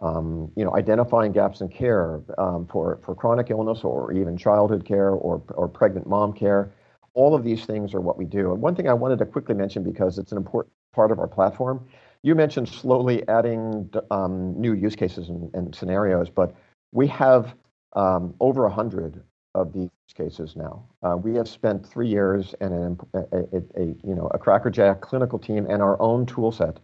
Um, 0.03 0.51
you 0.57 0.65
know, 0.65 0.75
identifying 0.75 1.33
gaps 1.33 1.61
in 1.61 1.69
care 1.69 2.21
um, 2.39 2.67
for 2.67 3.01
for 3.05 3.15
chronic 3.15 3.51
illness 3.51 3.85
or 3.85 4.13
even 4.13 4.37
childhood 4.37 4.85
care 4.85 5.11
or 5.11 5.43
or 5.55 5.69
pregnant 5.69 6.07
mom 6.07 6.33
care 6.33 6.73
all 7.15 7.35
of 7.35 7.45
these 7.45 7.65
things 7.65 7.95
are 7.95 8.01
what 8.01 8.17
we 8.17 8.25
do. 8.25 8.53
And 8.53 8.63
one 8.63 8.75
thing 8.75 8.89
I 8.89 8.95
wanted 8.95 9.19
to 9.19 9.27
quickly 9.27 9.55
mention 9.55 9.83
because 9.83 10.19
it's 10.19 10.33
an 10.33 10.39
important 10.39 10.73
part 10.93 11.11
of 11.11 11.19
our 11.19 11.29
platform. 11.29 11.87
You 12.23 12.35
mentioned 12.35 12.69
slowly 12.69 13.27
adding 13.29 13.91
um, 14.11 14.59
new 14.61 14.75
use 14.75 14.95
cases 14.95 15.29
and, 15.29 15.53
and, 15.55 15.75
scenarios, 15.75 16.29
but 16.29 16.55
we 16.93 17.07
have 17.09 17.55
um, 17.95 18.35
over 18.41 18.67
a 18.67 18.71
hundred 18.71 19.23
of 19.55 19.73
these 19.73 19.89
cases 20.15 20.55
now. 20.55 20.85
Uh, 21.03 21.17
we 21.17 21.35
have 21.35 21.49
spent 21.49 21.87
three 21.87 22.09
years 22.09 22.55
and 22.61 23.01
a, 23.15 23.19
a, 23.19 23.63
a, 23.77 23.85
you 24.05 24.15
know 24.15 24.29
a 24.33 24.39
crackerjack 24.39 25.01
clinical 25.01 25.39
team 25.39 25.67
and 25.69 25.83
our 25.83 26.01
own 26.01 26.27
tool 26.27 26.53
set 26.53 26.79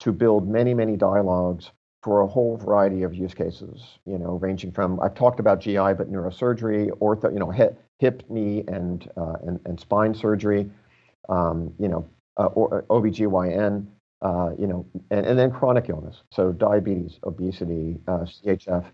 to 0.00 0.12
build 0.12 0.48
many 0.48 0.74
many 0.74 0.96
dialogues 0.96 1.70
for 2.02 2.22
a 2.22 2.26
whole 2.26 2.56
variety 2.56 3.02
of 3.02 3.14
use 3.14 3.34
cases. 3.34 3.98
You 4.06 4.18
know, 4.18 4.32
ranging 4.36 4.72
from 4.72 5.00
I've 5.00 5.14
talked 5.14 5.40
about 5.40 5.60
GI, 5.60 5.74
but 5.76 6.10
neurosurgery, 6.10 6.90
ortho, 6.98 7.32
you 7.32 7.38
know, 7.38 7.50
hip, 7.50 7.82
hip 7.98 8.22
knee, 8.28 8.64
and, 8.68 9.08
uh, 9.16 9.36
and, 9.46 9.60
and 9.66 9.78
spine 9.78 10.14
surgery, 10.14 10.70
um, 11.28 11.72
you 11.78 11.88
know, 11.88 12.08
uh, 12.38 12.46
or, 12.46 12.78
uh, 12.78 12.82
OBGYN, 12.94 13.86
uh, 14.22 14.50
you 14.58 14.66
know, 14.66 14.86
and, 15.10 15.26
and 15.26 15.38
then 15.38 15.50
chronic 15.50 15.88
illness. 15.88 16.22
So 16.30 16.52
diabetes, 16.52 17.18
obesity, 17.24 17.98
uh, 18.08 18.20
CHF. 18.20 18.84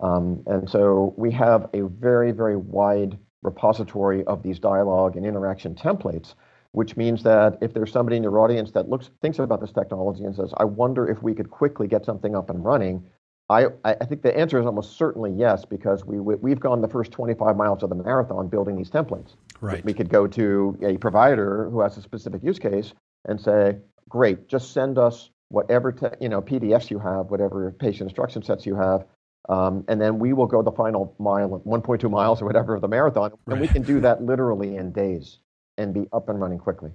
Um, 0.00 0.42
and 0.46 0.68
so 0.68 1.14
we 1.16 1.30
have 1.32 1.68
a 1.72 1.82
very, 1.82 2.32
very 2.32 2.56
wide 2.56 3.18
repository 3.42 4.24
of 4.24 4.42
these 4.42 4.58
dialogue 4.58 5.16
and 5.16 5.24
interaction 5.24 5.74
templates, 5.74 6.34
which 6.76 6.94
means 6.94 7.22
that 7.22 7.56
if 7.62 7.72
there's 7.72 7.90
somebody 7.90 8.18
in 8.18 8.22
your 8.22 8.38
audience 8.38 8.70
that 8.72 8.86
looks 8.86 9.08
thinks 9.22 9.38
about 9.38 9.62
this 9.62 9.72
technology 9.72 10.24
and 10.24 10.36
says, 10.36 10.52
I 10.58 10.64
wonder 10.64 11.08
if 11.08 11.22
we 11.22 11.34
could 11.34 11.48
quickly 11.48 11.88
get 11.88 12.04
something 12.04 12.36
up 12.36 12.50
and 12.50 12.62
running, 12.62 13.02
I, 13.48 13.68
I 13.82 13.94
think 14.04 14.20
the 14.20 14.36
answer 14.36 14.60
is 14.60 14.66
almost 14.66 14.98
certainly 14.98 15.32
yes, 15.32 15.64
because 15.64 16.04
we, 16.04 16.20
we, 16.20 16.50
have 16.50 16.60
gone 16.60 16.82
the 16.82 16.88
first 16.88 17.12
25 17.12 17.56
miles 17.56 17.82
of 17.82 17.88
the 17.88 17.94
marathon 17.94 18.48
building 18.48 18.76
these 18.76 18.90
templates. 18.90 19.36
Right. 19.62 19.82
We 19.86 19.94
could 19.94 20.10
go 20.10 20.26
to 20.26 20.78
a 20.82 20.98
provider 20.98 21.70
who 21.70 21.80
has 21.80 21.96
a 21.96 22.02
specific 22.02 22.44
use 22.44 22.58
case 22.58 22.92
and 23.26 23.40
say, 23.40 23.78
great, 24.10 24.46
just 24.46 24.74
send 24.74 24.98
us 24.98 25.30
whatever 25.48 25.92
te- 25.92 26.08
you 26.20 26.28
know 26.28 26.42
PDFs 26.42 26.90
you 26.90 26.98
have, 26.98 27.30
whatever 27.30 27.70
patient 27.78 28.10
instruction 28.10 28.42
sets 28.42 28.66
you 28.66 28.74
have, 28.74 29.06
um, 29.48 29.82
and 29.88 29.98
then 29.98 30.18
we 30.18 30.34
will 30.34 30.46
go 30.46 30.60
the 30.60 30.72
final 30.72 31.14
mile, 31.18 31.62
1.2 31.66 32.10
miles 32.10 32.42
or 32.42 32.44
whatever 32.44 32.74
of 32.74 32.82
the 32.82 32.88
marathon, 32.88 33.30
right. 33.30 33.54
and 33.54 33.60
we 33.62 33.68
can 33.68 33.80
do 33.80 33.98
that 34.00 34.22
literally 34.22 34.76
in 34.76 34.92
days 34.92 35.38
and 35.78 35.94
be 35.94 36.06
up 36.12 36.28
and 36.28 36.40
running 36.40 36.58
quickly. 36.58 36.90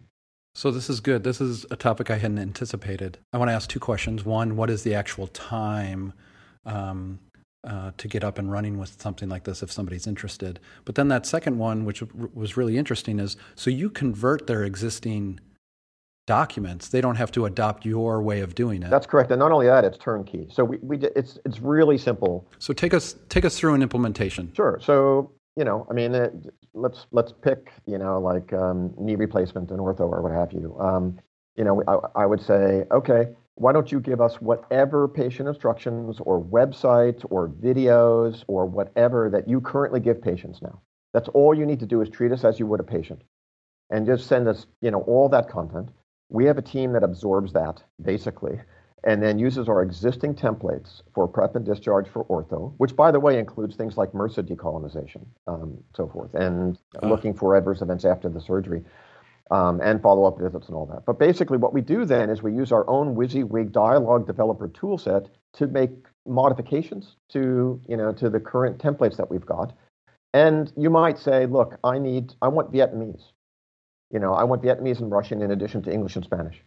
So 0.54 0.70
this 0.72 0.90
is 0.90 1.00
good. 1.00 1.24
This 1.24 1.40
is 1.40 1.66
a 1.72 1.76
topic 1.76 2.12
I 2.12 2.18
hadn't 2.18 2.40
anticipated. 2.40 3.20
I 3.32 3.38
want 3.38 3.50
to 3.50 3.54
ask 3.54 3.70
two 3.70 3.80
questions. 3.80 4.26
One, 4.26 4.58
what 4.58 4.70
is 4.70 4.84
the 4.84 4.94
actual 4.94 5.28
time? 5.28 6.14
um, 6.66 7.20
uh, 7.64 7.92
to 7.98 8.08
get 8.08 8.24
up 8.24 8.40
and 8.40 8.52
running 8.52 8.80
with 8.80 9.00
something 9.02 9.30
like 9.30 9.44
this 9.44 9.62
if 9.62 9.72
somebody's 9.72 10.08
interested. 10.08 10.60
But 10.86 10.96
then 10.96 11.10
that 11.10 11.26
second 11.26 11.58
one, 11.58 11.86
which 11.86 12.02
was 12.34 12.58
really 12.58 12.78
interesting, 12.78 13.20
is 13.20 13.38
so 13.56 13.70
you 13.70 13.90
convert 13.90 14.48
their 14.48 14.64
existing 14.64 15.40
documents. 16.26 16.88
They 16.90 17.02
don't 17.02 17.16
have 17.16 17.32
to 17.34 17.46
adopt 17.46 17.86
your 17.86 18.22
way 18.22 18.42
of 18.42 18.56
doing 18.56 18.82
it. 18.84 18.90
That's 18.90 19.06
correct. 19.06 19.32
And 19.32 19.40
not 19.40 19.52
only 19.52 19.68
that, 19.68 19.86
it's 19.86 19.98
turnkey. 19.98 20.48
So 20.52 20.64
we, 20.64 20.78
we 20.78 20.98
it's 21.16 21.38
it's 21.46 21.60
really 21.60 21.98
simple. 21.98 22.48
So 22.58 22.74
take 22.74 22.94
us 22.94 23.16
take 23.30 23.46
us 23.46 23.58
through 23.60 23.76
an 23.76 23.84
implementation. 23.84 24.52
Sure. 24.56 24.80
So 24.82 25.32
you 25.56 25.64
know, 25.64 25.86
I 25.90 25.94
mean, 25.94 26.16
it, 26.16 26.34
let's 26.74 27.08
let's 27.12 27.34
pick 27.34 27.72
you 27.86 27.98
know 27.98 28.20
like 28.20 28.54
um, 28.54 28.94
knee 28.98 29.16
replacement 29.16 29.72
and 29.72 29.80
ortho 29.80 30.02
or 30.02 30.22
what 30.22 30.32
have 30.32 30.54
you. 30.54 30.78
Um, 30.80 31.20
you 31.56 31.64
know, 31.64 31.84
I, 31.88 32.24
I 32.24 32.26
would 32.26 32.42
say, 32.42 32.86
okay, 32.92 33.30
why 33.56 33.74
don't 33.74 33.92
you 33.92 34.00
give 34.00 34.22
us 34.22 34.42
whatever 34.42 35.08
patient 35.08 35.50
instructions 35.50 36.20
or 36.22 36.42
websites 36.42 37.26
or 37.30 37.50
videos 37.50 38.44
or 38.48 38.66
whatever 38.66 39.30
that 39.30 39.48
you 39.48 39.62
currently 39.62 40.00
give 40.00 40.22
patients 40.22 40.62
now? 40.62 40.82
That's 41.14 41.28
all 41.30 41.54
you 41.54 41.66
need 41.66 41.80
to 41.82 41.86
do 41.86 42.02
is 42.02 42.10
treat 42.10 42.32
us 42.32 42.46
as 42.46 42.60
you 42.60 42.66
would 42.68 42.80
a 42.80 42.84
patient 42.84 43.22
and 43.90 44.06
just 44.06 44.28
send 44.28 44.48
us, 44.48 44.66
you 44.82 44.90
know, 44.90 45.02
all 45.02 45.28
that 45.30 45.50
content. 45.50 45.90
We 46.30 46.46
have 46.46 46.58
a 46.58 46.62
team 46.62 46.94
that 46.94 47.04
absorbs 47.04 47.52
that 47.54 47.84
basically 48.02 48.58
and 49.04 49.22
then 49.22 49.40
uses 49.40 49.68
our 49.68 49.82
existing 49.82 50.36
templates 50.36 51.02
for 51.14 51.28
prep 51.28 51.56
and 51.56 51.66
discharge 51.66 52.08
for 52.08 52.26
ortho, 52.26 52.74
which 52.78 52.96
by 52.96 53.12
the 53.12 53.20
way 53.20 53.40
includes 53.40 53.76
things 53.76 53.98
like 53.98 54.12
MRSA 54.12 54.44
decolonization, 54.44 55.26
um, 55.48 55.78
so 55.96 56.08
forth, 56.08 56.34
and 56.34 56.78
uh. 57.02 57.08
looking 57.08 57.34
for 57.34 57.56
adverse 57.56 57.82
events 57.82 58.06
after 58.06 58.30
the 58.30 58.42
surgery 58.42 58.84
um, 59.50 59.82
and 59.82 60.02
follow 60.02 60.26
up 60.26 60.40
visits 60.40 60.68
and 60.68 60.76
all 60.76 60.86
that. 60.86 61.06
But 61.06 61.20
basically, 61.20 61.58
what 61.58 61.74
we 61.74 61.82
do 61.82 62.06
then 62.06 62.30
is 62.30 62.42
we 62.42 62.54
use 62.54 62.72
our 62.72 62.90
own 62.90 63.16
WYSIWYG 63.16 63.72
dialogue 63.72 64.28
developer 64.28 64.68
toolset 64.70 65.28
to 65.54 65.68
make 65.68 65.92
modifications 66.28 67.16
to 67.30 67.82
you 67.88 67.98
know 67.98 68.12
to 68.14 68.30
the 68.30 68.40
current 68.40 68.78
templates 68.78 69.18
that 69.18 69.30
we've 69.30 69.46
got. 69.46 69.74
And 70.34 70.72
you 70.78 70.90
might 70.90 71.18
say, 71.18 71.46
look, 71.46 71.78
I 71.84 72.00
need, 72.00 72.34
I 72.42 72.48
want 72.48 72.72
Vietnamese. 72.72 73.24
You 74.12 74.20
know, 74.20 74.34
I 74.34 74.44
want 74.44 74.62
Vietnamese 74.62 75.00
and 75.00 75.12
Russian 75.12 75.42
in 75.42 75.52
addition 75.52 75.82
to 75.84 75.92
English 75.92 76.16
and 76.16 76.24
Spanish. 76.24 76.62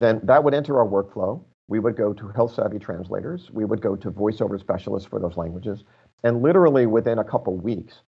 Then 0.00 0.20
that 0.24 0.42
would 0.42 0.54
enter 0.54 0.78
our 0.78 0.86
workflow. 0.86 1.42
We 1.68 1.78
would 1.78 1.96
go 1.96 2.12
to 2.12 2.28
health 2.28 2.54
savvy 2.54 2.78
translators. 2.78 3.50
We 3.52 3.64
would 3.64 3.80
go 3.80 3.96
to 3.96 4.10
voiceover 4.10 4.60
specialists 4.60 5.08
for 5.08 5.18
those 5.18 5.36
languages. 5.36 5.84
And 6.22 6.42
literally 6.42 6.86
within 6.86 7.18
a 7.18 7.24
couple 7.24 7.56
weeks, 7.56 8.02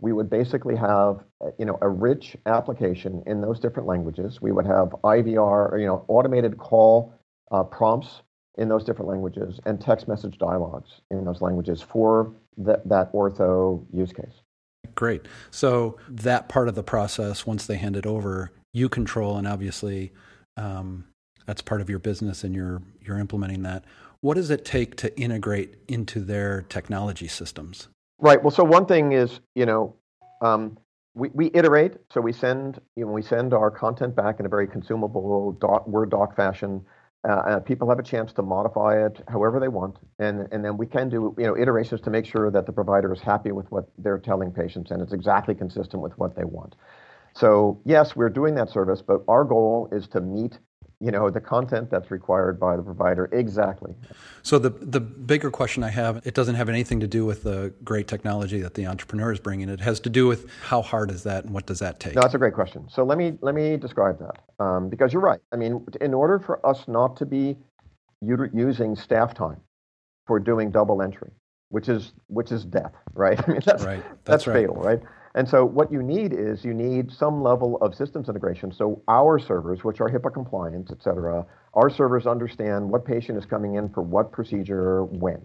we 0.00 0.12
would 0.12 0.28
basically 0.28 0.76
have 0.76 1.20
you 1.58 1.64
know 1.64 1.78
a 1.80 1.88
rich 1.88 2.36
application 2.46 3.22
in 3.26 3.40
those 3.40 3.60
different 3.60 3.88
languages. 3.88 4.42
We 4.42 4.52
would 4.52 4.66
have 4.66 4.88
IVR, 5.04 5.72
or, 5.72 5.78
you 5.78 5.86
know, 5.86 6.04
automated 6.08 6.58
call 6.58 7.14
uh, 7.50 7.62
prompts 7.62 8.22
in 8.58 8.68
those 8.68 8.84
different 8.84 9.08
languages 9.08 9.60
and 9.66 9.80
text 9.80 10.08
message 10.08 10.38
dialogues 10.38 11.00
in 11.10 11.24
those 11.24 11.40
languages 11.40 11.82
for 11.82 12.32
that, 12.56 12.86
that 12.88 13.12
ortho 13.12 13.84
use 13.92 14.12
case. 14.12 14.42
Great. 14.94 15.26
So 15.50 15.98
that 16.08 16.48
part 16.48 16.68
of 16.68 16.74
the 16.74 16.82
process, 16.82 17.46
once 17.46 17.66
they 17.66 17.76
hand 17.76 17.96
it 17.96 18.06
over, 18.06 18.50
you 18.72 18.88
control, 18.88 19.36
and 19.36 19.46
obviously 19.46 20.12
um, 20.56 21.04
that's 21.46 21.62
part 21.62 21.80
of 21.80 21.88
your 21.88 21.98
business, 21.98 22.44
and 22.44 22.54
you're 22.54 22.82
you're 23.02 23.18
implementing 23.18 23.62
that. 23.62 23.84
What 24.20 24.34
does 24.34 24.50
it 24.50 24.64
take 24.64 24.96
to 24.96 25.18
integrate 25.18 25.76
into 25.88 26.20
their 26.20 26.62
technology 26.62 27.28
systems? 27.28 27.88
Right. 28.18 28.42
Well, 28.42 28.50
so 28.50 28.64
one 28.64 28.86
thing 28.86 29.12
is, 29.12 29.40
you 29.54 29.66
know, 29.66 29.94
um, 30.40 30.78
we, 31.14 31.30
we 31.32 31.50
iterate. 31.54 31.94
So 32.12 32.20
we 32.20 32.32
send, 32.32 32.80
you 32.96 33.04
know, 33.04 33.12
we 33.12 33.22
send 33.22 33.54
our 33.54 33.70
content 33.70 34.14
back 34.14 34.40
in 34.40 34.46
a 34.46 34.48
very 34.48 34.66
consumable 34.66 35.52
doc, 35.52 35.86
Word 35.86 36.10
doc 36.10 36.36
fashion. 36.36 36.84
Uh, 37.28 37.58
people 37.60 37.88
have 37.88 37.98
a 37.98 38.04
chance 38.04 38.32
to 38.34 38.42
modify 38.42 39.04
it 39.04 39.20
however 39.26 39.58
they 39.58 39.66
want, 39.68 39.96
and 40.20 40.46
and 40.52 40.64
then 40.64 40.76
we 40.76 40.86
can 40.86 41.08
do 41.08 41.34
you 41.38 41.44
know 41.44 41.56
iterations 41.56 42.00
to 42.02 42.10
make 42.10 42.24
sure 42.24 42.52
that 42.52 42.66
the 42.66 42.72
provider 42.72 43.12
is 43.12 43.20
happy 43.20 43.50
with 43.50 43.70
what 43.72 43.88
they're 43.98 44.18
telling 44.18 44.52
patients 44.52 44.92
and 44.92 45.02
it's 45.02 45.12
exactly 45.12 45.52
consistent 45.52 46.00
with 46.00 46.16
what 46.18 46.36
they 46.36 46.44
want. 46.44 46.76
So 47.34 47.80
yes, 47.84 48.14
we're 48.14 48.30
doing 48.30 48.54
that 48.54 48.70
service, 48.70 49.02
but 49.02 49.22
our 49.26 49.44
goal 49.44 49.88
is 49.90 50.06
to 50.08 50.20
meet 50.20 50.58
you 51.00 51.10
know 51.10 51.28
the 51.28 51.40
content 51.40 51.90
that's 51.90 52.10
required 52.10 52.58
by 52.58 52.76
the 52.76 52.82
provider. 52.82 53.26
Exactly. 53.32 53.94
So 54.42 54.58
the 54.58 54.70
the 54.70 55.00
bigger 55.00 55.50
question 55.50 55.82
i 55.82 55.90
have 55.90 56.26
it 56.26 56.34
doesn't 56.34 56.54
have 56.54 56.68
anything 56.68 57.00
to 57.00 57.06
do 57.06 57.26
with 57.26 57.42
the 57.42 57.72
great 57.84 58.08
technology 58.08 58.60
that 58.60 58.74
the 58.74 58.86
entrepreneur 58.86 59.32
is 59.32 59.38
bringing. 59.38 59.68
It 59.68 59.80
has 59.80 60.00
to 60.00 60.10
do 60.10 60.26
with 60.26 60.48
how 60.62 60.80
hard 60.80 61.10
is 61.10 61.22
that 61.24 61.44
and 61.44 61.52
what 61.52 61.66
does 61.66 61.80
that 61.80 62.00
take? 62.00 62.14
No, 62.14 62.22
that's 62.22 62.34
a 62.34 62.38
great 62.38 62.54
question. 62.54 62.88
So 62.88 63.04
let 63.04 63.18
me 63.18 63.36
let 63.42 63.54
me 63.54 63.76
describe 63.76 64.18
that 64.20 64.64
um, 64.64 64.88
because 64.88 65.12
you're 65.12 65.22
right. 65.22 65.40
I 65.52 65.56
mean 65.56 65.84
in 66.00 66.14
order 66.14 66.38
for 66.38 66.64
us 66.66 66.88
not 66.88 67.16
to 67.18 67.26
be 67.26 67.56
using 68.22 68.96
staff 68.96 69.34
time 69.34 69.60
for 70.26 70.40
doing 70.40 70.70
double 70.70 71.02
entry 71.02 71.30
which 71.68 71.88
is 71.88 72.12
which 72.28 72.52
is 72.52 72.64
death 72.64 72.94
right? 73.12 73.38
I 73.48 73.52
mean 73.52 73.60
that's 73.64 73.84
right. 73.84 74.02
That's, 74.02 74.44
that's 74.44 74.46
right. 74.46 74.54
fatal 74.54 74.76
right 74.76 75.00
and 75.36 75.46
so 75.46 75.66
what 75.66 75.92
you 75.92 76.02
need 76.02 76.32
is 76.32 76.64
you 76.64 76.72
need 76.72 77.12
some 77.12 77.42
level 77.42 77.76
of 77.82 77.94
systems 77.94 78.28
integration. 78.28 78.72
So 78.72 79.02
our 79.06 79.38
servers, 79.38 79.84
which 79.84 80.00
are 80.00 80.08
HIPAA 80.08 80.32
compliant, 80.32 80.90
et 80.90 81.02
cetera, 81.02 81.44
our 81.74 81.90
servers 81.90 82.26
understand 82.26 82.88
what 82.90 83.04
patient 83.04 83.36
is 83.36 83.44
coming 83.44 83.74
in 83.74 83.90
for 83.90 84.00
what 84.00 84.32
procedure 84.32 85.04
when. 85.04 85.42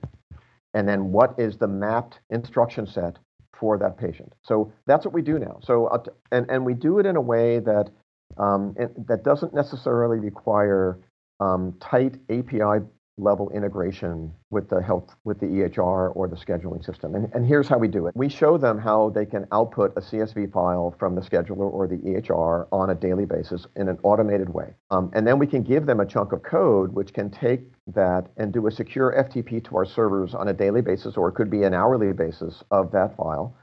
And 0.74 0.88
then 0.88 1.12
what 1.12 1.36
is 1.38 1.58
the 1.58 1.68
mapped 1.68 2.20
instruction 2.30 2.88
set 2.88 3.18
for 3.60 3.78
that 3.78 3.98
patient. 3.98 4.32
So 4.42 4.72
that's 4.88 5.06
what 5.06 5.14
we 5.14 5.22
do 5.22 5.38
now. 5.38 5.60
So 5.62 5.88
uh, 5.88 6.04
and 6.32 6.50
and 6.50 6.66
we 6.66 6.74
do 6.74 7.00
it 7.00 7.06
in 7.06 7.18
a 7.18 7.22
way 7.22 7.60
that 7.60 7.90
um, 8.38 8.74
that 9.08 9.24
doesn't 9.24 9.54
necessarily 9.54 10.20
require 10.20 11.00
um, 11.42 11.76
tight 11.82 12.16
API 12.30 12.86
level 13.18 13.50
integration 13.52 14.32
with 14.50 14.70
the 14.70 14.82
health 14.82 15.16
with 15.24 15.40
the 15.40 15.46
EHR 15.46 16.16
or 16.16 16.28
the 16.28 16.36
scheduling 16.36 16.84
system. 16.84 17.16
And, 17.16 17.32
and 17.34 17.46
here's 17.46 17.68
how 17.68 17.78
we 17.78 17.88
do 17.88 18.08
it. 18.08 18.16
We 18.16 18.30
show 18.30 18.58
them 18.58 18.78
how 18.78 19.10
they 19.10 19.26
can 19.26 19.46
output 19.52 19.94
a 19.96 20.02
CSV 20.02 20.52
file 20.52 20.96
from 20.98 21.16
the 21.16 21.22
scheduler 21.22 21.72
or 21.72 21.88
the 21.88 21.98
EHR 21.98 22.68
on 22.72 22.90
a 22.90 22.96
daily 22.96 23.26
basis 23.26 23.68
in 23.76 23.90
an 23.90 23.98
automated 24.04 24.50
way. 24.50 24.74
Um, 24.90 25.12
and 25.14 25.28
then 25.28 25.40
we 25.40 25.48
can 25.48 25.62
give 25.62 25.86
them 25.86 26.00
a 26.00 26.06
chunk 26.06 26.32
of 26.32 26.42
code 26.44 26.94
which 26.94 27.14
can 27.14 27.30
take 27.30 27.62
that 27.88 28.28
and 28.38 28.54
do 28.54 28.68
a 28.68 28.72
secure 28.72 29.14
FTP 29.18 29.64
to 29.66 29.78
our 29.78 29.86
servers 29.86 30.34
on 30.34 30.48
a 30.48 30.54
daily 30.54 30.82
basis 30.82 31.18
or 31.18 31.30
it 31.30 31.34
could 31.34 31.50
be 31.50 31.64
an 31.64 31.74
hourly 31.74 32.14
basis 32.14 32.64
of 32.72 32.92
that 32.92 33.16
file 33.18 33.56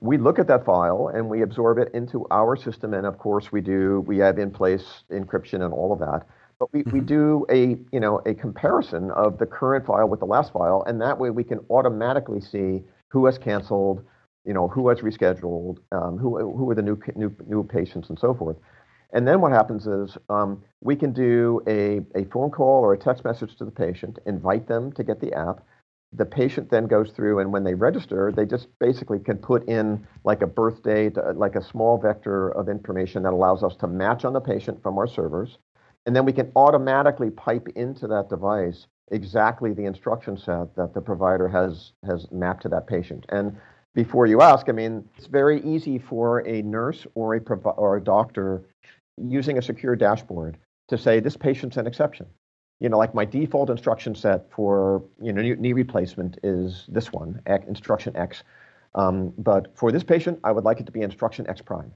we 0.00 0.16
look 0.16 0.38
at 0.38 0.48
that 0.48 0.64
file 0.64 1.10
and 1.14 1.28
we 1.28 1.42
absorb 1.42 1.78
it 1.78 1.90
into 1.92 2.26
our 2.30 2.56
system 2.56 2.94
and 2.94 3.06
of 3.06 3.18
course 3.18 3.52
we 3.52 3.60
do 3.60 4.02
we 4.06 4.18
have 4.18 4.38
in 4.38 4.50
place 4.50 5.02
encryption 5.10 5.62
and 5.62 5.72
all 5.72 5.92
of 5.92 5.98
that 5.98 6.26
but 6.60 6.72
we, 6.72 6.80
mm-hmm. 6.80 6.90
we 6.92 7.00
do 7.00 7.44
a 7.50 7.78
you 7.90 7.98
know 7.98 8.18
a 8.26 8.34
comparison 8.34 9.10
of 9.12 9.38
the 9.38 9.46
current 9.46 9.86
file 9.86 10.08
with 10.08 10.20
the 10.20 10.26
last 10.26 10.52
file, 10.52 10.84
and 10.86 11.00
that 11.00 11.18
way 11.18 11.30
we 11.30 11.42
can 11.42 11.58
automatically 11.70 12.40
see 12.40 12.84
who 13.08 13.26
has 13.26 13.38
canceled, 13.38 14.04
you 14.44 14.52
know, 14.52 14.68
who 14.68 14.88
has 14.88 14.98
rescheduled, 15.00 15.78
um, 15.90 16.18
who 16.18 16.38
who 16.56 16.70
are 16.70 16.74
the 16.74 16.82
new 16.82 17.00
new 17.16 17.34
new 17.46 17.64
patients, 17.64 18.10
and 18.10 18.18
so 18.18 18.32
forth. 18.34 18.56
And 19.12 19.26
then 19.26 19.40
what 19.40 19.50
happens 19.50 19.88
is 19.88 20.16
um, 20.28 20.62
we 20.80 20.94
can 20.94 21.12
do 21.12 21.62
a, 21.66 22.00
a 22.14 22.24
phone 22.26 22.50
call 22.50 22.84
or 22.84 22.92
a 22.92 22.98
text 22.98 23.24
message 23.24 23.56
to 23.56 23.64
the 23.64 23.70
patient, 23.72 24.20
invite 24.24 24.68
them 24.68 24.92
to 24.92 25.02
get 25.02 25.20
the 25.20 25.32
app. 25.32 25.64
The 26.12 26.24
patient 26.24 26.70
then 26.70 26.86
goes 26.86 27.10
through, 27.10 27.40
and 27.40 27.52
when 27.52 27.64
they 27.64 27.74
register, 27.74 28.32
they 28.34 28.44
just 28.44 28.68
basically 28.78 29.18
can 29.18 29.38
put 29.38 29.68
in 29.68 30.06
like 30.24 30.42
a 30.42 30.46
birth 30.46 30.82
date, 30.84 31.18
uh, 31.18 31.32
like 31.34 31.56
a 31.56 31.64
small 31.64 31.98
vector 31.98 32.50
of 32.50 32.68
information 32.68 33.22
that 33.24 33.32
allows 33.32 33.64
us 33.64 33.74
to 33.76 33.88
match 33.88 34.24
on 34.24 34.32
the 34.32 34.40
patient 34.40 34.80
from 34.82 34.98
our 34.98 35.08
servers. 35.08 35.58
And 36.06 36.16
then 36.16 36.24
we 36.24 36.32
can 36.32 36.50
automatically 36.56 37.30
pipe 37.30 37.68
into 37.76 38.06
that 38.08 38.28
device 38.28 38.86
exactly 39.10 39.72
the 39.72 39.84
instruction 39.84 40.36
set 40.36 40.74
that 40.76 40.94
the 40.94 41.00
provider 41.00 41.48
has, 41.48 41.92
has 42.06 42.30
mapped 42.30 42.62
to 42.62 42.68
that 42.68 42.86
patient. 42.86 43.26
And 43.28 43.56
before 43.94 44.26
you 44.26 44.40
ask, 44.40 44.68
I 44.68 44.72
mean, 44.72 45.04
it's 45.16 45.26
very 45.26 45.60
easy 45.62 45.98
for 45.98 46.46
a 46.46 46.62
nurse 46.62 47.06
or 47.14 47.34
a, 47.34 47.40
provi- 47.40 47.76
or 47.76 47.96
a 47.96 48.00
doctor 48.00 48.62
using 49.16 49.58
a 49.58 49.62
secure 49.62 49.96
dashboard 49.96 50.56
to 50.88 50.96
say 50.96 51.20
this 51.20 51.36
patient's 51.36 51.76
an 51.76 51.86
exception. 51.86 52.26
You 52.78 52.88
know, 52.88 52.98
like 52.98 53.14
my 53.14 53.24
default 53.24 53.68
instruction 53.68 54.14
set 54.14 54.50
for 54.50 55.02
you 55.20 55.32
know 55.32 55.42
knee 55.42 55.72
replacement 55.74 56.38
is 56.42 56.86
this 56.88 57.12
one, 57.12 57.40
instruction 57.46 58.16
X. 58.16 58.42
Um, 58.94 59.34
but 59.36 59.76
for 59.76 59.92
this 59.92 60.02
patient, 60.02 60.40
I 60.44 60.52
would 60.52 60.64
like 60.64 60.80
it 60.80 60.86
to 60.86 60.92
be 60.92 61.02
instruction 61.02 61.46
X 61.48 61.60
prime. 61.60 61.92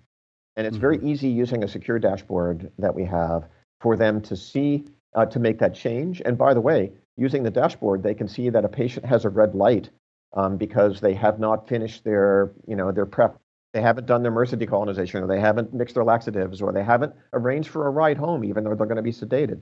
And 0.56 0.66
it's 0.66 0.76
mm-hmm. 0.76 0.80
very 0.80 0.98
easy 1.02 1.28
using 1.28 1.64
a 1.64 1.68
secure 1.68 1.98
dashboard 1.98 2.70
that 2.78 2.94
we 2.94 3.04
have 3.06 3.48
for 3.84 3.96
them 3.98 4.18
to 4.22 4.34
see 4.34 4.86
uh, 5.14 5.26
to 5.26 5.38
make 5.38 5.58
that 5.58 5.74
change. 5.74 6.22
And 6.24 6.38
by 6.38 6.54
the 6.54 6.60
way, 6.60 6.90
using 7.18 7.42
the 7.42 7.50
dashboard, 7.50 8.02
they 8.02 8.14
can 8.14 8.28
see 8.28 8.48
that 8.48 8.64
a 8.64 8.68
patient 8.68 9.04
has 9.04 9.26
a 9.26 9.28
red 9.28 9.54
light 9.54 9.90
um, 10.32 10.56
because 10.56 11.02
they 11.02 11.12
have 11.12 11.38
not 11.38 11.68
finished 11.68 12.02
their, 12.02 12.50
you 12.66 12.76
know, 12.76 12.92
their 12.92 13.04
prep. 13.04 13.38
They 13.74 13.82
haven't 13.82 14.06
done 14.06 14.22
their 14.22 14.32
MRSA 14.32 14.58
decolonization, 14.58 15.22
or 15.22 15.26
they 15.26 15.38
haven't 15.38 15.74
mixed 15.74 15.96
their 15.96 16.04
laxatives, 16.04 16.62
or 16.62 16.72
they 16.72 16.82
haven't 16.82 17.12
arranged 17.34 17.68
for 17.68 17.86
a 17.86 17.90
ride 17.90 18.16
home, 18.16 18.42
even 18.42 18.64
though 18.64 18.74
they're 18.74 18.86
going 18.86 18.96
to 18.96 19.02
be 19.02 19.12
sedated. 19.12 19.60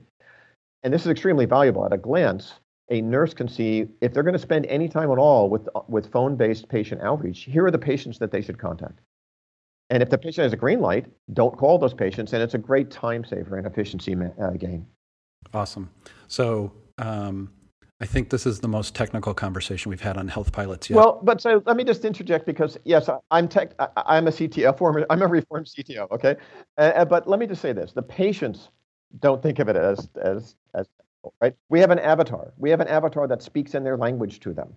And 0.83 0.93
this 0.93 1.01
is 1.01 1.11
extremely 1.11 1.45
valuable. 1.45 1.85
At 1.85 1.91
a 1.91 1.97
glance, 1.97 2.53
a 2.89 3.01
nurse 3.01 3.33
can 3.33 3.49
see 3.49 3.87
if 3.99 4.13
they're 4.13 4.23
going 4.23 4.39
to 4.39 4.39
spend 4.39 4.67
any 4.67 4.87
time 4.87 5.11
at 5.11 5.17
all 5.17 5.49
with 5.49 5.67
with 5.89 6.11
phone-based 6.13 6.69
patient 6.69 7.01
outreach. 7.01 7.43
Here 7.43 7.65
are 7.65 7.71
the 7.71 7.77
patients 7.91 8.19
that 8.19 8.31
they 8.31 8.41
should 8.41 8.57
contact. 8.57 8.99
And 9.93 10.01
if 10.01 10.09
the 10.09 10.17
patient 10.17 10.43
has 10.43 10.53
a 10.53 10.57
green 10.57 10.81
light, 10.81 11.05
don't 11.33 11.55
call 11.55 11.77
those 11.77 11.93
patients, 11.93 12.33
and 12.33 12.41
it's 12.41 12.55
a 12.55 12.57
great 12.57 12.89
time 12.89 13.23
saver 13.23 13.57
and 13.57 13.67
efficiency 13.67 14.15
uh, 14.15 14.49
gain. 14.57 14.87
Awesome. 15.53 15.87
So 16.27 16.73
um, 16.97 17.53
I 18.01 18.07
think 18.07 18.31
this 18.31 18.47
is 18.47 18.59
the 18.59 18.67
most 18.67 18.95
technical 18.95 19.35
conversation 19.35 19.91
we've 19.91 20.01
had 20.01 20.17
on 20.17 20.27
health 20.27 20.51
pilots 20.51 20.89
yet. 20.89 20.95
Well, 20.95 21.19
but 21.21 21.41
so 21.41 21.61
let 21.67 21.77
me 21.77 21.83
just 21.83 22.05
interject 22.05 22.47
because 22.47 22.75
yes, 22.85 23.07
I, 23.07 23.19
am 23.37 23.47
tech. 23.47 23.73
I, 23.77 24.17
am 24.17 24.27
a 24.27 24.31
CTO. 24.31 24.75
Former, 24.75 25.05
I'm 25.11 25.21
a 25.21 25.27
reformed 25.27 25.67
CTO. 25.67 26.09
Okay, 26.09 26.37
uh, 26.79 26.81
uh, 26.81 27.05
but 27.05 27.29
let 27.29 27.39
me 27.39 27.45
just 27.45 27.61
say 27.61 27.71
this: 27.71 27.91
the 27.91 28.01
patients 28.01 28.69
don't 29.19 29.43
think 29.43 29.59
of 29.59 29.69
it 29.69 29.75
as 29.75 30.09
as 30.19 30.55
as 30.73 30.87
right. 31.39 31.53
We 31.69 31.79
have 31.81 31.91
an 31.91 31.99
avatar. 31.99 32.51
We 32.57 32.71
have 32.71 32.79
an 32.79 32.87
avatar 32.87 33.27
that 33.27 33.43
speaks 33.43 33.75
in 33.75 33.83
their 33.83 33.97
language 33.97 34.39
to 34.39 34.53
them. 34.53 34.73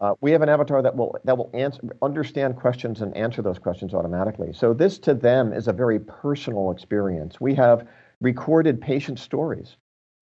Uh, 0.00 0.14
we 0.20 0.30
have 0.30 0.42
an 0.42 0.48
avatar 0.48 0.80
that 0.80 0.96
will 0.96 1.16
that 1.24 1.36
will 1.36 1.50
answer, 1.54 1.80
understand 2.02 2.56
questions 2.56 3.00
and 3.00 3.16
answer 3.16 3.42
those 3.42 3.58
questions 3.58 3.94
automatically. 3.94 4.52
So 4.52 4.72
this 4.72 4.98
to 5.00 5.14
them 5.14 5.52
is 5.52 5.66
a 5.66 5.72
very 5.72 5.98
personal 5.98 6.70
experience. 6.70 7.40
We 7.40 7.54
have 7.56 7.86
recorded 8.20 8.80
patient 8.80 9.18
stories 9.18 9.76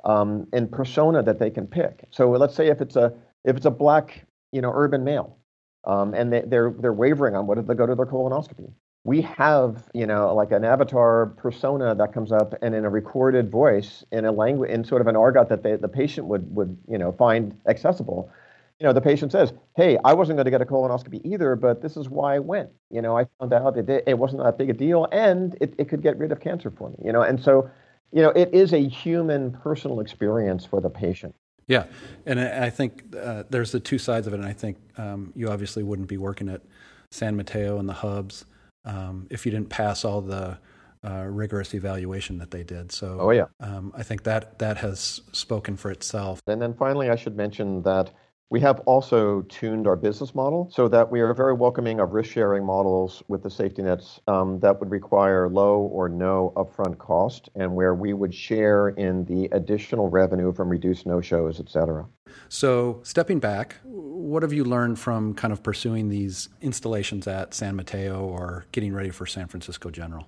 um, 0.04 0.46
and 0.52 0.70
persona 0.70 1.22
that 1.22 1.38
they 1.38 1.50
can 1.50 1.66
pick. 1.66 2.06
So 2.10 2.30
let's 2.30 2.54
say 2.54 2.68
if 2.68 2.80
it's 2.80 2.96
a 2.96 3.12
if 3.44 3.56
it's 3.56 3.66
a 3.66 3.70
black 3.70 4.24
you 4.50 4.62
know 4.62 4.72
urban 4.74 5.04
male, 5.04 5.36
um, 5.84 6.14
and 6.14 6.32
they, 6.32 6.42
they're 6.46 6.72
they're 6.78 6.92
wavering 6.92 7.36
on 7.36 7.46
whether 7.46 7.62
they 7.62 7.74
go 7.74 7.86
to 7.86 7.94
their 7.94 8.06
colonoscopy. 8.06 8.72
We 9.04 9.20
have 9.20 9.86
you 9.92 10.06
know 10.06 10.34
like 10.34 10.52
an 10.52 10.64
avatar 10.64 11.26
persona 11.26 11.94
that 11.94 12.14
comes 12.14 12.32
up 12.32 12.54
and 12.62 12.74
in 12.74 12.86
a 12.86 12.90
recorded 12.90 13.50
voice 13.50 14.04
in 14.10 14.24
a 14.24 14.32
language 14.32 14.70
in 14.70 14.84
sort 14.84 15.02
of 15.02 15.06
an 15.06 15.16
argot 15.16 15.50
that 15.50 15.62
they, 15.62 15.76
the 15.76 15.88
patient 15.88 16.28
would 16.28 16.56
would 16.56 16.78
you 16.88 16.96
know 16.96 17.12
find 17.12 17.60
accessible 17.68 18.30
you 18.78 18.86
know, 18.86 18.92
the 18.92 19.00
patient 19.00 19.32
says, 19.32 19.52
"Hey, 19.76 19.98
I 20.04 20.12
wasn't 20.12 20.36
going 20.36 20.44
to 20.44 20.50
get 20.50 20.60
a 20.60 20.66
colonoscopy 20.66 21.20
either, 21.24 21.56
but 21.56 21.80
this 21.80 21.96
is 21.96 22.08
why 22.10 22.36
I 22.36 22.38
went. 22.38 22.70
You 22.90 23.00
know, 23.02 23.16
I 23.16 23.26
found 23.38 23.52
out 23.52 23.76
it, 23.76 24.04
it 24.06 24.18
wasn't 24.18 24.42
that 24.42 24.58
big 24.58 24.70
a 24.70 24.74
deal, 24.74 25.08
and 25.12 25.56
it, 25.60 25.74
it 25.78 25.88
could 25.88 26.02
get 26.02 26.18
rid 26.18 26.30
of 26.32 26.40
cancer 26.40 26.70
for 26.70 26.90
me. 26.90 26.96
You 27.04 27.12
know, 27.12 27.22
and 27.22 27.42
so, 27.42 27.70
you 28.12 28.22
know, 28.22 28.30
it 28.30 28.52
is 28.52 28.72
a 28.72 28.86
human, 28.86 29.52
personal 29.52 30.00
experience 30.00 30.64
for 30.64 30.80
the 30.80 30.90
patient. 30.90 31.34
Yeah, 31.68 31.86
and 32.26 32.38
I 32.38 32.70
think 32.70 33.16
uh, 33.20 33.44
there's 33.50 33.72
the 33.72 33.80
two 33.80 33.98
sides 33.98 34.26
of 34.26 34.34
it, 34.34 34.40
and 34.40 34.46
I 34.48 34.52
think 34.52 34.76
um, 34.98 35.32
you 35.34 35.48
obviously 35.48 35.82
wouldn't 35.82 36.08
be 36.08 36.18
working 36.18 36.48
at 36.48 36.62
San 37.10 37.36
Mateo 37.36 37.78
and 37.78 37.88
the 37.88 37.94
hubs 37.94 38.44
um, 38.84 39.26
if 39.30 39.44
you 39.44 39.52
didn't 39.52 39.70
pass 39.70 40.04
all 40.04 40.20
the 40.20 40.58
uh, 41.02 41.24
rigorous 41.24 41.74
evaluation 41.74 42.38
that 42.38 42.50
they 42.50 42.62
did. 42.62 42.92
So, 42.92 43.18
oh 43.20 43.30
yeah, 43.30 43.46
um, 43.60 43.92
I 43.96 44.02
think 44.02 44.22
that 44.24 44.58
that 44.58 44.76
has 44.78 45.22
spoken 45.32 45.76
for 45.76 45.90
itself. 45.90 46.40
And 46.46 46.60
then 46.60 46.74
finally, 46.74 47.10
I 47.10 47.16
should 47.16 47.36
mention 47.36 47.82
that 47.82 48.12
we 48.48 48.61
have 48.61 48.80
also 48.80 49.42
tuned 49.42 49.88
our 49.88 49.96
business 49.96 50.35
model 50.35 50.70
so 50.72 50.87
that 50.87 51.11
we 51.11 51.20
are 51.20 51.35
very 51.35 51.52
welcoming 51.52 51.98
of 51.98 52.12
risk 52.12 52.30
sharing 52.30 52.64
models 52.64 53.22
with 53.26 53.42
the 53.42 53.50
safety 53.50 53.82
nets 53.82 54.20
um, 54.28 54.61
that 54.61 54.78
would 54.78 54.90
require 54.90 55.48
low 55.48 55.80
or 55.80 56.09
no 56.09 56.52
upfront 56.56 56.96
cost 56.98 57.48
and 57.56 57.74
where 57.74 57.94
we 57.94 58.12
would 58.12 58.32
share 58.32 58.90
in 58.90 59.24
the 59.24 59.48
additional 59.50 60.09
revenue 60.09 60.52
from 60.52 60.68
reduced 60.68 61.06
no 61.06 61.20
shows, 61.20 61.59
et 61.59 61.68
cetera. 61.68 62.06
So, 62.48 63.00
stepping 63.02 63.40
back, 63.40 63.76
what 63.82 64.42
have 64.42 64.52
you 64.52 64.64
learned 64.64 64.98
from 64.98 65.35
kind 65.35 65.52
of 65.52 65.62
pursuing 65.62 66.09
these 66.09 66.48
installations 66.61 67.26
at 67.26 67.52
San 67.52 67.74
Mateo 67.74 68.20
or 68.20 68.66
getting 68.70 68.92
ready 68.92 69.11
for 69.11 69.26
San 69.26 69.48
Francisco 69.48 69.90
General? 69.90 70.26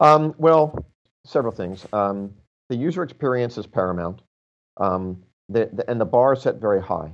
Um, 0.00 0.34
well, 0.38 0.86
several 1.24 1.52
things. 1.52 1.86
Um, 1.92 2.32
the 2.68 2.76
user 2.76 3.02
experience 3.02 3.58
is 3.58 3.66
paramount, 3.66 4.22
um, 4.78 5.22
the, 5.48 5.68
the, 5.72 5.88
and 5.88 6.00
the 6.00 6.04
bar 6.04 6.32
is 6.32 6.42
set 6.42 6.56
very 6.56 6.80
high 6.80 7.12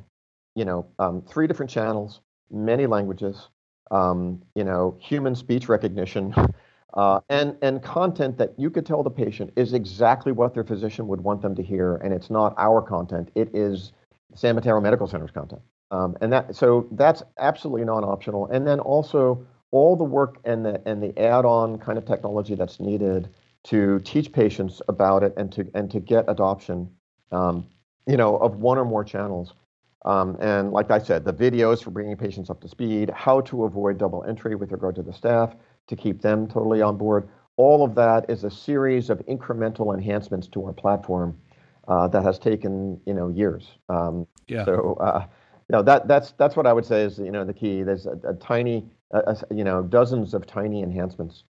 you 0.56 0.64
know, 0.64 0.86
um, 0.98 1.22
three 1.22 1.46
different 1.46 1.70
channels, 1.70 2.20
many 2.50 2.86
languages, 2.86 3.48
um, 3.90 4.42
you 4.54 4.64
know, 4.64 4.96
human 4.98 5.36
speech 5.36 5.68
recognition, 5.68 6.34
uh, 6.94 7.20
and 7.28 7.56
and 7.62 7.82
content 7.82 8.38
that 8.38 8.54
you 8.58 8.70
could 8.70 8.86
tell 8.86 9.02
the 9.02 9.10
patient 9.10 9.52
is 9.54 9.74
exactly 9.74 10.32
what 10.32 10.54
their 10.54 10.64
physician 10.64 11.06
would 11.06 11.20
want 11.20 11.42
them 11.42 11.54
to 11.54 11.62
hear, 11.62 11.96
and 11.96 12.12
it's 12.12 12.30
not 12.30 12.54
our 12.56 12.82
content; 12.82 13.30
it 13.36 13.54
is 13.54 13.92
San 14.34 14.56
Mateo 14.56 14.80
Medical 14.80 15.06
Center's 15.06 15.30
content, 15.30 15.60
um, 15.90 16.16
and 16.20 16.32
that 16.32 16.56
so 16.56 16.88
that's 16.92 17.22
absolutely 17.38 17.84
non-optional. 17.84 18.46
And 18.46 18.66
then 18.66 18.80
also 18.80 19.46
all 19.70 19.94
the 19.94 20.04
work 20.04 20.38
and 20.44 20.64
the 20.64 20.80
and 20.88 21.02
the 21.02 21.16
add-on 21.20 21.78
kind 21.78 21.98
of 21.98 22.06
technology 22.06 22.54
that's 22.54 22.80
needed 22.80 23.28
to 23.64 24.00
teach 24.00 24.32
patients 24.32 24.80
about 24.88 25.22
it 25.22 25.34
and 25.36 25.52
to 25.52 25.70
and 25.74 25.90
to 25.90 26.00
get 26.00 26.24
adoption, 26.28 26.88
um, 27.30 27.66
you 28.06 28.16
know, 28.16 28.38
of 28.38 28.56
one 28.56 28.78
or 28.78 28.86
more 28.86 29.04
channels. 29.04 29.52
Um, 30.04 30.36
and 30.40 30.72
like 30.72 30.90
I 30.90 30.98
said, 30.98 31.24
the 31.24 31.32
videos 31.32 31.82
for 31.82 31.90
bringing 31.90 32.16
patients 32.16 32.50
up 32.50 32.60
to 32.60 32.68
speed, 32.68 33.10
how 33.10 33.40
to 33.42 33.64
avoid 33.64 33.98
double 33.98 34.24
entry 34.24 34.54
with 34.54 34.70
regard 34.70 34.94
to 34.96 35.02
the 35.02 35.12
staff 35.12 35.56
to 35.88 35.96
keep 35.96 36.22
them 36.22 36.46
totally 36.46 36.82
on 36.82 36.96
board. 36.96 37.28
All 37.56 37.84
of 37.84 37.94
that 37.94 38.28
is 38.28 38.44
a 38.44 38.50
series 38.50 39.10
of 39.10 39.18
incremental 39.26 39.94
enhancements 39.94 40.46
to 40.48 40.64
our 40.66 40.72
platform 40.72 41.36
uh, 41.88 42.08
that 42.08 42.22
has 42.22 42.38
taken 42.38 43.00
you 43.06 43.14
know 43.14 43.28
years. 43.28 43.78
Um, 43.88 44.26
yeah. 44.48 44.64
So 44.64 44.96
uh, 45.00 45.24
you 45.68 45.72
know 45.72 45.82
that 45.82 46.06
that's 46.08 46.32
that's 46.32 46.56
what 46.56 46.66
I 46.66 46.72
would 46.72 46.84
say 46.84 47.02
is 47.02 47.18
you 47.18 47.30
know 47.30 47.44
the 47.44 47.54
key. 47.54 47.82
There's 47.82 48.06
a, 48.06 48.18
a 48.28 48.34
tiny 48.34 48.84
a, 49.12 49.36
you 49.54 49.64
know 49.64 49.82
dozens 49.82 50.34
of 50.34 50.46
tiny 50.46 50.82
enhancements. 50.82 51.44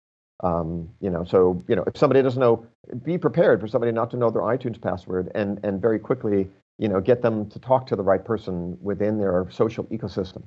Um, 0.44 0.90
you 1.00 1.10
know, 1.10 1.24
so 1.24 1.64
you 1.68 1.76
know 1.76 1.84
if 1.88 1.98
somebody 1.98 2.22
doesn't 2.22 2.40
know, 2.40 2.66
be 3.04 3.18
prepared 3.18 3.62
for 3.62 3.68
somebody 3.68 3.92
not 3.92 4.12
to 4.12 4.18
know 4.18 4.30
their 4.30 4.42
iTunes 4.42 4.82
password 4.82 5.32
and 5.36 5.60
and 5.64 5.82
very 5.82 6.00
quickly 6.00 6.50
you 6.78 6.88
know, 6.88 7.00
get 7.00 7.22
them 7.22 7.50
to 7.50 7.60
talk 7.60 7.88
to 7.88 7.96
the 7.96 8.04
right 8.04 8.24
person 8.24 8.78
within 8.82 9.18
their 9.18 9.48
social 9.50 9.86
ecosystem. 9.86 10.44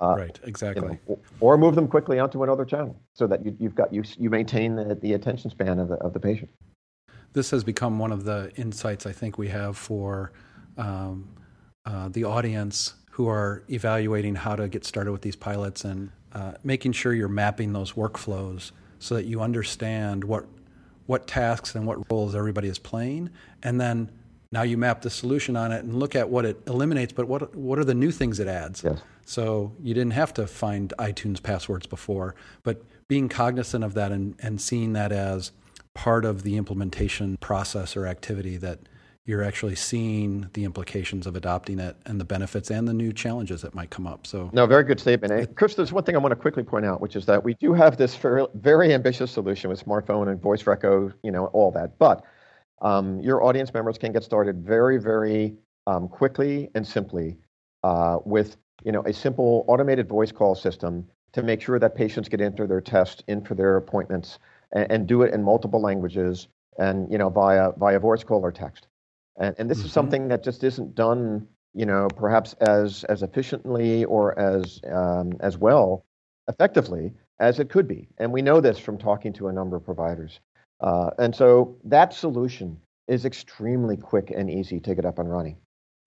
Uh, 0.00 0.14
right, 0.16 0.38
exactly. 0.44 0.98
You 1.08 1.16
know, 1.16 1.20
or 1.40 1.58
move 1.58 1.74
them 1.74 1.88
quickly 1.88 2.20
onto 2.20 2.42
another 2.44 2.64
channel 2.64 3.00
so 3.14 3.26
that 3.26 3.44
you, 3.44 3.56
have 3.62 3.74
got 3.74 3.92
you 3.92 4.04
you 4.16 4.30
maintain 4.30 4.76
the, 4.76 4.94
the 4.94 5.14
attention 5.14 5.50
span 5.50 5.80
of 5.80 5.88
the 5.88 5.96
of 5.96 6.12
the 6.12 6.20
patient. 6.20 6.50
This 7.32 7.50
has 7.50 7.64
become 7.64 7.98
one 7.98 8.12
of 8.12 8.24
the 8.24 8.52
insights 8.56 9.06
I 9.06 9.12
think 9.12 9.38
we 9.38 9.48
have 9.48 9.76
for 9.76 10.32
um, 10.76 11.28
uh, 11.84 12.08
the 12.08 12.24
audience 12.24 12.94
who 13.10 13.28
are 13.28 13.64
evaluating 13.68 14.36
how 14.36 14.54
to 14.54 14.68
get 14.68 14.84
started 14.84 15.10
with 15.10 15.22
these 15.22 15.36
pilots 15.36 15.84
and 15.84 16.10
uh, 16.32 16.52
making 16.62 16.92
sure 16.92 17.12
you're 17.12 17.28
mapping 17.28 17.72
those 17.72 17.92
workflows 17.92 18.70
so 19.00 19.16
that 19.16 19.24
you 19.24 19.40
understand 19.40 20.22
what 20.22 20.46
what 21.06 21.26
tasks 21.26 21.74
and 21.74 21.86
what 21.86 21.98
roles 22.10 22.34
everybody 22.34 22.68
is 22.68 22.78
playing, 22.78 23.30
and 23.62 23.80
then 23.80 24.10
now 24.50 24.62
you 24.62 24.78
map 24.78 25.02
the 25.02 25.10
solution 25.10 25.56
on 25.56 25.72
it 25.72 25.84
and 25.84 25.98
look 25.98 26.16
at 26.16 26.28
what 26.28 26.44
it 26.44 26.60
eliminates, 26.66 27.12
but 27.12 27.26
what 27.28 27.54
what 27.54 27.78
are 27.78 27.84
the 27.84 27.94
new 27.94 28.10
things 28.10 28.40
it 28.40 28.48
adds? 28.48 28.82
Yes. 28.82 29.00
So 29.24 29.72
you 29.82 29.92
didn't 29.92 30.12
have 30.12 30.32
to 30.34 30.46
find 30.46 30.92
iTunes 30.98 31.42
passwords 31.42 31.86
before, 31.86 32.34
but 32.62 32.82
being 33.08 33.28
cognizant 33.28 33.84
of 33.84 33.94
that 33.94 34.12
and, 34.12 34.34
and 34.40 34.60
seeing 34.60 34.94
that 34.94 35.12
as 35.12 35.52
part 35.94 36.24
of 36.24 36.44
the 36.44 36.56
implementation 36.56 37.36
process 37.38 37.96
or 37.96 38.06
activity 38.06 38.56
that 38.58 38.78
you're 39.24 39.42
actually 39.42 39.74
seeing 39.74 40.48
the 40.54 40.64
implications 40.64 41.26
of 41.26 41.36
adopting 41.36 41.78
it 41.78 41.96
and 42.06 42.18
the 42.18 42.24
benefits 42.24 42.70
and 42.70 42.88
the 42.88 42.94
new 42.94 43.12
challenges 43.12 43.60
that 43.60 43.74
might 43.74 43.90
come 43.90 44.06
up. 44.06 44.26
So, 44.26 44.48
no, 44.54 44.64
very 44.64 44.84
good 44.84 44.98
statement. 44.98 45.30
And 45.30 45.54
Chris, 45.54 45.74
there's 45.74 45.92
one 45.92 46.04
thing 46.04 46.14
I 46.14 46.18
want 46.18 46.32
to 46.32 46.36
quickly 46.36 46.62
point 46.62 46.86
out, 46.86 47.02
which 47.02 47.14
is 47.14 47.26
that 47.26 47.44
we 47.44 47.52
do 47.54 47.74
have 47.74 47.98
this 47.98 48.16
very, 48.16 48.46
very 48.54 48.94
ambitious 48.94 49.30
solution 49.30 49.68
with 49.68 49.84
smartphone 49.84 50.30
and 50.30 50.40
voice 50.40 50.62
reco, 50.62 51.12
you 51.22 51.30
know, 51.30 51.46
all 51.46 51.70
that. 51.72 51.98
But 51.98 52.24
um, 52.82 53.20
your 53.20 53.42
audience 53.44 53.72
members 53.74 53.98
can 53.98 54.12
get 54.12 54.24
started 54.24 54.64
very, 54.64 54.98
very 54.98 55.54
um, 55.86 56.08
quickly 56.08 56.68
and 56.74 56.86
simply 56.86 57.36
uh, 57.82 58.18
with 58.24 58.56
you 58.84 58.92
know 58.92 59.02
a 59.02 59.12
simple 59.12 59.64
automated 59.68 60.08
voice 60.08 60.32
call 60.32 60.54
system 60.54 61.06
to 61.32 61.42
make 61.42 61.60
sure 61.60 61.78
that 61.78 61.94
patients 61.94 62.28
get 62.28 62.40
into 62.40 62.66
their 62.66 62.80
test, 62.80 63.24
in 63.26 63.42
for 63.42 63.54
their 63.54 63.76
appointments, 63.76 64.38
and, 64.72 64.90
and, 64.90 65.06
do 65.06 65.22
it 65.22 65.34
in 65.34 65.42
multiple 65.42 65.80
languages 65.80 66.48
and 66.78 67.10
you 67.10 67.18
know 67.18 67.28
via 67.28 67.72
via 67.78 67.98
voice 67.98 68.22
call 68.22 68.40
or 68.40 68.52
text. 68.52 68.86
And, 69.36 69.54
and 69.58 69.70
this 69.70 69.78
mm-hmm. 69.78 69.86
is 69.86 69.92
something 69.92 70.28
that 70.28 70.44
just 70.44 70.62
isn't 70.64 70.94
done 70.94 71.46
you 71.74 71.86
know 71.86 72.08
perhaps 72.16 72.54
as 72.54 73.04
as 73.04 73.22
efficiently 73.22 74.04
or 74.04 74.38
as 74.38 74.80
um, 74.90 75.32
as 75.40 75.58
well 75.58 76.04
effectively 76.48 77.12
as 77.40 77.60
it 77.60 77.68
could 77.70 77.86
be. 77.86 78.08
And 78.18 78.32
we 78.32 78.42
know 78.42 78.60
this 78.60 78.78
from 78.78 78.98
talking 78.98 79.32
to 79.34 79.48
a 79.48 79.52
number 79.52 79.76
of 79.76 79.84
providers. 79.84 80.40
Uh, 80.80 81.10
and 81.18 81.34
so 81.34 81.76
that 81.84 82.12
solution 82.12 82.78
is 83.08 83.24
extremely 83.24 83.96
quick 83.96 84.32
and 84.34 84.50
easy 84.50 84.78
to 84.80 84.94
get 84.94 85.04
up 85.04 85.18
and 85.18 85.30
running 85.30 85.56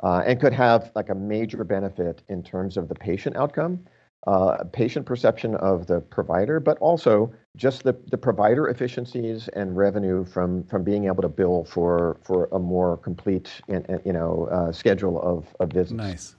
uh, 0.04 0.24
and 0.26 0.40
could 0.40 0.54
have 0.54 0.92
like 0.96 1.10
a 1.10 1.16
major 1.16 1.64
benefit 1.64 2.22
in 2.30 2.44
terms 2.44 2.78
of 2.78 2.88
the 2.88 2.96
patient 2.96 3.36
outcome, 3.36 3.84
uh, 4.28 4.64
patient 4.72 5.06
perception 5.06 5.56
of 5.56 5.88
the 5.88 6.00
provider, 6.00 6.60
but 6.60 6.78
also 6.78 7.34
just 7.58 7.84
the, 7.84 7.96
the 8.10 8.18
provider 8.18 8.68
efficiencies 8.70 9.48
and 9.50 9.76
revenue 9.76 10.24
from, 10.24 10.64
from 10.66 10.84
being 10.84 11.06
able 11.06 11.22
to 11.22 11.30
bill 11.30 11.66
for, 11.66 12.18
for 12.24 12.48
a 12.52 12.60
more 12.60 12.98
complete 12.98 13.50
you 13.68 14.14
know, 14.14 14.48
uh, 14.52 14.72
schedule 14.72 15.22
of, 15.22 15.48
of 15.60 15.72
visits. 15.72 15.92
Nice. 15.92 16.36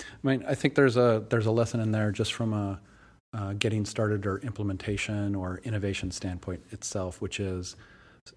I 0.00 0.04
mean, 0.22 0.44
I 0.46 0.54
think 0.54 0.74
there's 0.74 0.96
a, 0.96 1.24
there's 1.28 1.46
a 1.46 1.52
lesson 1.52 1.80
in 1.80 1.92
there 1.92 2.10
just 2.10 2.34
from 2.34 2.52
a, 2.52 2.80
uh, 3.32 3.52
getting 3.54 3.84
started 3.84 4.26
or 4.26 4.38
implementation 4.38 5.34
or 5.34 5.60
innovation 5.64 6.10
standpoint 6.10 6.62
itself, 6.70 7.20
which 7.20 7.38
is 7.38 7.76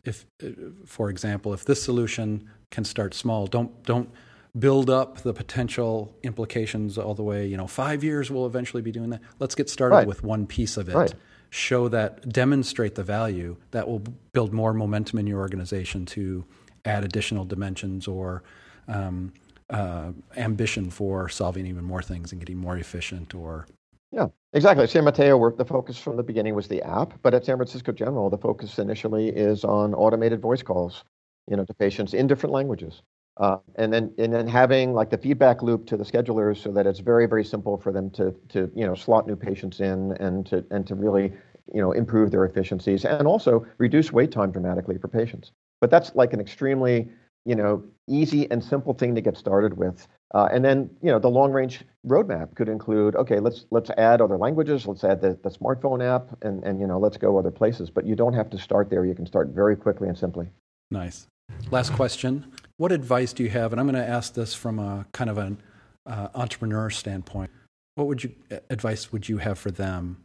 if, 0.03 0.25
uh, 0.43 0.47
for 0.85 1.09
example, 1.09 1.53
if 1.53 1.65
this 1.65 1.81
solution 1.81 2.49
can 2.71 2.83
start 2.83 3.13
small, 3.13 3.47
don't 3.47 3.83
don't 3.83 4.09
build 4.57 4.89
up 4.89 5.19
the 5.19 5.33
potential 5.33 6.15
implications 6.21 6.97
all 6.97 7.15
the 7.15 7.23
way. 7.23 7.45
You 7.47 7.57
know, 7.57 7.67
five 7.67 8.03
years 8.03 8.29
we'll 8.29 8.45
eventually 8.45 8.83
be 8.83 8.91
doing 8.91 9.09
that. 9.09 9.21
Let's 9.39 9.55
get 9.55 9.69
started 9.69 9.95
right. 9.95 10.07
with 10.07 10.23
one 10.23 10.45
piece 10.45 10.77
of 10.77 10.89
it. 10.89 10.95
Right. 10.95 11.13
Show 11.49 11.87
that, 11.89 12.29
demonstrate 12.29 12.95
the 12.95 13.03
value. 13.03 13.57
That 13.71 13.87
will 13.87 14.01
build 14.31 14.53
more 14.53 14.73
momentum 14.73 15.19
in 15.19 15.27
your 15.27 15.39
organization 15.39 16.05
to 16.07 16.45
add 16.85 17.03
additional 17.03 17.45
dimensions 17.45 18.07
or 18.07 18.43
um, 18.87 19.33
uh, 19.69 20.11
ambition 20.35 20.89
for 20.89 21.29
solving 21.29 21.65
even 21.65 21.83
more 21.83 22.01
things 22.01 22.31
and 22.31 22.41
getting 22.41 22.57
more 22.57 22.77
efficient 22.77 23.33
or 23.33 23.67
yeah, 24.11 24.27
exactly. 24.53 24.87
San 24.87 25.03
Mateo, 25.03 25.37
worked 25.37 25.57
the 25.57 25.65
focus 25.65 25.97
from 25.97 26.17
the 26.17 26.23
beginning 26.23 26.55
was 26.55 26.67
the 26.67 26.81
app, 26.83 27.13
but 27.21 27.33
at 27.33 27.45
San 27.45 27.57
Francisco 27.57 27.91
General, 27.91 28.29
the 28.29 28.37
focus 28.37 28.79
initially 28.79 29.29
is 29.29 29.63
on 29.63 29.93
automated 29.93 30.41
voice 30.41 30.63
calls, 30.63 31.03
you 31.49 31.57
know, 31.57 31.65
to 31.65 31.73
patients 31.73 32.13
in 32.13 32.27
different 32.27 32.53
languages, 32.53 33.01
uh, 33.37 33.57
and 33.75 33.91
then 33.93 34.13
and 34.17 34.33
then 34.33 34.47
having 34.47 34.93
like 34.93 35.09
the 35.09 35.17
feedback 35.17 35.61
loop 35.63 35.85
to 35.87 35.97
the 35.97 36.03
schedulers 36.03 36.57
so 36.57 36.71
that 36.71 36.85
it's 36.87 36.99
very 36.99 37.25
very 37.25 37.43
simple 37.43 37.77
for 37.77 37.91
them 37.91 38.09
to 38.11 38.33
to 38.49 38.71
you 38.75 38.85
know 38.85 38.95
slot 38.95 39.27
new 39.27 39.35
patients 39.35 39.79
in 39.79 40.13
and 40.19 40.45
to 40.45 40.65
and 40.71 40.85
to 40.87 40.95
really 40.95 41.33
you 41.73 41.81
know 41.81 41.91
improve 41.91 42.31
their 42.31 42.45
efficiencies 42.45 43.05
and 43.05 43.27
also 43.27 43.65
reduce 43.77 44.11
wait 44.11 44.31
time 44.31 44.51
dramatically 44.51 44.97
for 44.97 45.07
patients. 45.07 45.51
But 45.81 45.89
that's 45.91 46.15
like 46.15 46.33
an 46.33 46.39
extremely 46.39 47.09
you 47.45 47.55
know 47.55 47.83
easy 48.07 48.49
and 48.51 48.63
simple 48.63 48.93
thing 48.93 49.15
to 49.15 49.21
get 49.21 49.37
started 49.37 49.77
with 49.77 50.07
uh, 50.33 50.49
and 50.51 50.65
then, 50.65 50.89
you 51.01 51.11
know, 51.11 51.19
the 51.19 51.29
long 51.29 51.51
range 51.51 51.83
roadmap 52.07 52.55
could 52.55 52.67
include, 52.67 53.15
okay, 53.15 53.39
let's 53.39 53.65
let's 53.69 53.91
add 53.91 54.19
other 54.19 54.37
languages, 54.37 54.87
let's 54.87 55.03
add 55.03 55.21
the, 55.21 55.37
the 55.43 55.49
smartphone 55.49 56.03
app, 56.03 56.35
and 56.41 56.63
and 56.63 56.79
you 56.79 56.87
know, 56.87 56.97
let's 56.97 57.17
go 57.17 57.37
other 57.37 57.51
places. 57.51 57.91
But 57.91 58.05
you 58.05 58.15
don't 58.15 58.33
have 58.33 58.49
to 58.49 58.57
start 58.57 58.89
there. 58.89 59.05
You 59.05 59.13
can 59.13 59.27
start 59.27 59.49
very 59.49 59.75
quickly 59.75 60.07
and 60.07 60.17
simply. 60.17 60.49
Nice. 60.89 61.27
Last 61.69 61.93
question: 61.93 62.51
What 62.77 62.91
advice 62.91 63.31
do 63.31 63.43
you 63.43 63.49
have? 63.51 63.73
And 63.73 63.79
I'm 63.79 63.87
going 63.87 64.03
to 64.03 64.09
ask 64.09 64.33
this 64.33 64.55
from 64.55 64.79
a 64.79 65.05
kind 65.11 65.29
of 65.29 65.37
an 65.37 65.59
uh, 66.07 66.29
entrepreneur 66.33 66.89
standpoint. 66.89 67.51
What 67.93 68.07
would 68.07 68.23
you 68.23 68.31
advice 68.71 69.11
would 69.11 69.29
you 69.29 69.37
have 69.37 69.59
for 69.59 69.69
them 69.69 70.23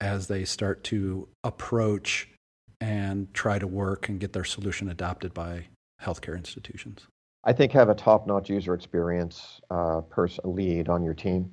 as 0.00 0.28
they 0.28 0.44
start 0.44 0.84
to 0.84 1.26
approach 1.42 2.28
and 2.80 3.34
try 3.34 3.58
to 3.58 3.66
work 3.66 4.08
and 4.08 4.20
get 4.20 4.32
their 4.32 4.44
solution 4.44 4.88
adopted 4.88 5.34
by 5.34 5.64
healthcare 6.02 6.36
institutions? 6.36 7.06
I 7.44 7.52
think 7.52 7.72
have 7.72 7.88
a 7.88 7.94
top-notch 7.94 8.50
user 8.50 8.74
experience 8.74 9.60
uh, 9.70 10.00
person 10.02 10.54
lead 10.54 10.88
on 10.88 11.02
your 11.02 11.14
team. 11.14 11.50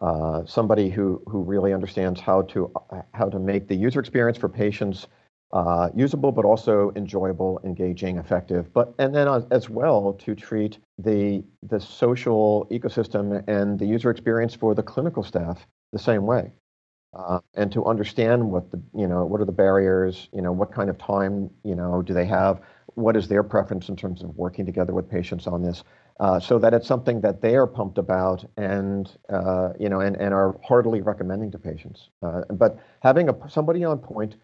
Uh, 0.00 0.44
somebody 0.46 0.88
who 0.88 1.22
who 1.26 1.42
really 1.42 1.72
understands 1.72 2.20
how 2.20 2.42
to 2.42 2.70
uh, 2.90 3.02
how 3.12 3.28
to 3.28 3.38
make 3.38 3.68
the 3.68 3.74
user 3.74 4.00
experience 4.00 4.38
for 4.38 4.48
patients 4.48 5.06
uh, 5.52 5.90
usable, 5.94 6.32
but 6.32 6.46
also 6.46 6.92
enjoyable, 6.96 7.60
engaging, 7.62 8.16
effective. 8.16 8.72
But 8.72 8.94
and 8.98 9.14
then 9.14 9.28
as 9.50 9.68
well 9.68 10.14
to 10.14 10.34
treat 10.34 10.78
the 10.98 11.44
the 11.62 11.78
social 11.78 12.66
ecosystem 12.70 13.46
and 13.46 13.78
the 13.78 13.86
user 13.86 14.10
experience 14.10 14.54
for 14.54 14.74
the 14.74 14.82
clinical 14.82 15.22
staff 15.22 15.66
the 15.92 15.98
same 15.98 16.24
way, 16.24 16.52
uh, 17.14 17.40
and 17.54 17.70
to 17.72 17.84
understand 17.84 18.50
what 18.50 18.70
the 18.70 18.80
you 18.96 19.06
know 19.06 19.26
what 19.26 19.42
are 19.42 19.44
the 19.44 19.52
barriers, 19.52 20.28
you 20.32 20.40
know 20.40 20.52
what 20.52 20.72
kind 20.72 20.88
of 20.88 20.96
time 20.96 21.50
you 21.64 21.74
know 21.74 22.00
do 22.00 22.14
they 22.14 22.24
have, 22.24 22.62
what 22.94 23.16
is 23.16 23.28
their 23.28 23.42
preference 23.42 23.88
in 23.88 23.96
terms 23.96 24.22
of 24.22 24.36
working 24.36 24.66
together 24.66 24.92
with 24.92 25.08
patients 25.08 25.46
on 25.46 25.62
this. 25.62 25.84
Uh, 26.20 26.38
so 26.38 26.58
that 26.58 26.74
it's 26.74 26.86
something 26.86 27.22
that 27.22 27.40
they 27.40 27.56
are 27.56 27.66
pumped 27.66 27.98
about 27.98 28.44
and 28.56 29.10
uh, 29.30 29.70
you 29.80 29.88
know 29.88 30.00
and, 30.00 30.14
and 30.16 30.34
are 30.34 30.56
heartily 30.62 31.00
recommending 31.00 31.50
to 31.50 31.58
patients. 31.58 32.10
Uh, 32.22 32.42
but 32.50 32.78
having 33.00 33.28
a, 33.28 33.34
somebody 33.48 33.82
on 33.82 33.98
point 33.98 34.36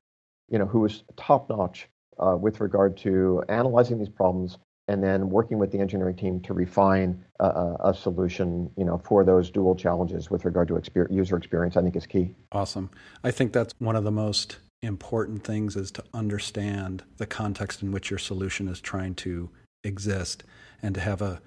you 0.49 0.59
know, 0.59 0.67
who 0.67 0.85
is 0.85 1.03
top 1.17 1.49
notch 1.49 1.89
uh, 2.19 2.37
with 2.37 2.61
regard 2.61 2.97
to 2.99 3.43
analyzing 3.49 3.99
these 3.99 4.09
problems 4.09 4.59
and 4.89 5.05
then 5.05 5.29
working 5.29 5.59
with 5.59 5.71
the 5.71 5.79
engineering 5.79 6.17
team 6.17 6.41
to 6.41 6.55
refine 6.55 7.23
a, 7.41 7.77
a 7.85 7.95
solution, 7.95 8.71
you 8.77 8.85
know, 8.85 8.99
for 9.05 9.23
those 9.23 9.51
dual 9.51 9.77
challenges 9.77 10.31
with 10.31 10.47
regard 10.47 10.67
to 10.67 10.75
exper- 10.75 11.11
user 11.11 11.37
experience, 11.37 11.77
I 11.77 11.83
think 11.83 11.95
is 11.95 12.07
key. 12.07 12.35
Awesome. 12.53 12.91
I 13.23 13.31
think 13.31 13.53
that's 13.53 13.75
one 13.79 13.97
of 13.97 14.05
the 14.05 14.11
most 14.11 14.57
important 14.83 15.45
things 15.45 15.77
is 15.77 15.91
to 15.93 16.05
understand 16.15 17.03
the 17.17 17.27
context 17.27 17.83
in 17.83 17.93
which 17.93 18.11
your 18.11 18.19
solution 18.19 18.69
is 18.69 18.81
trying 18.81 19.15
to 19.15 19.51
exist 19.85 20.45
and 20.83 20.95
to 20.95 21.01
have 21.01 21.23
a 21.23 21.41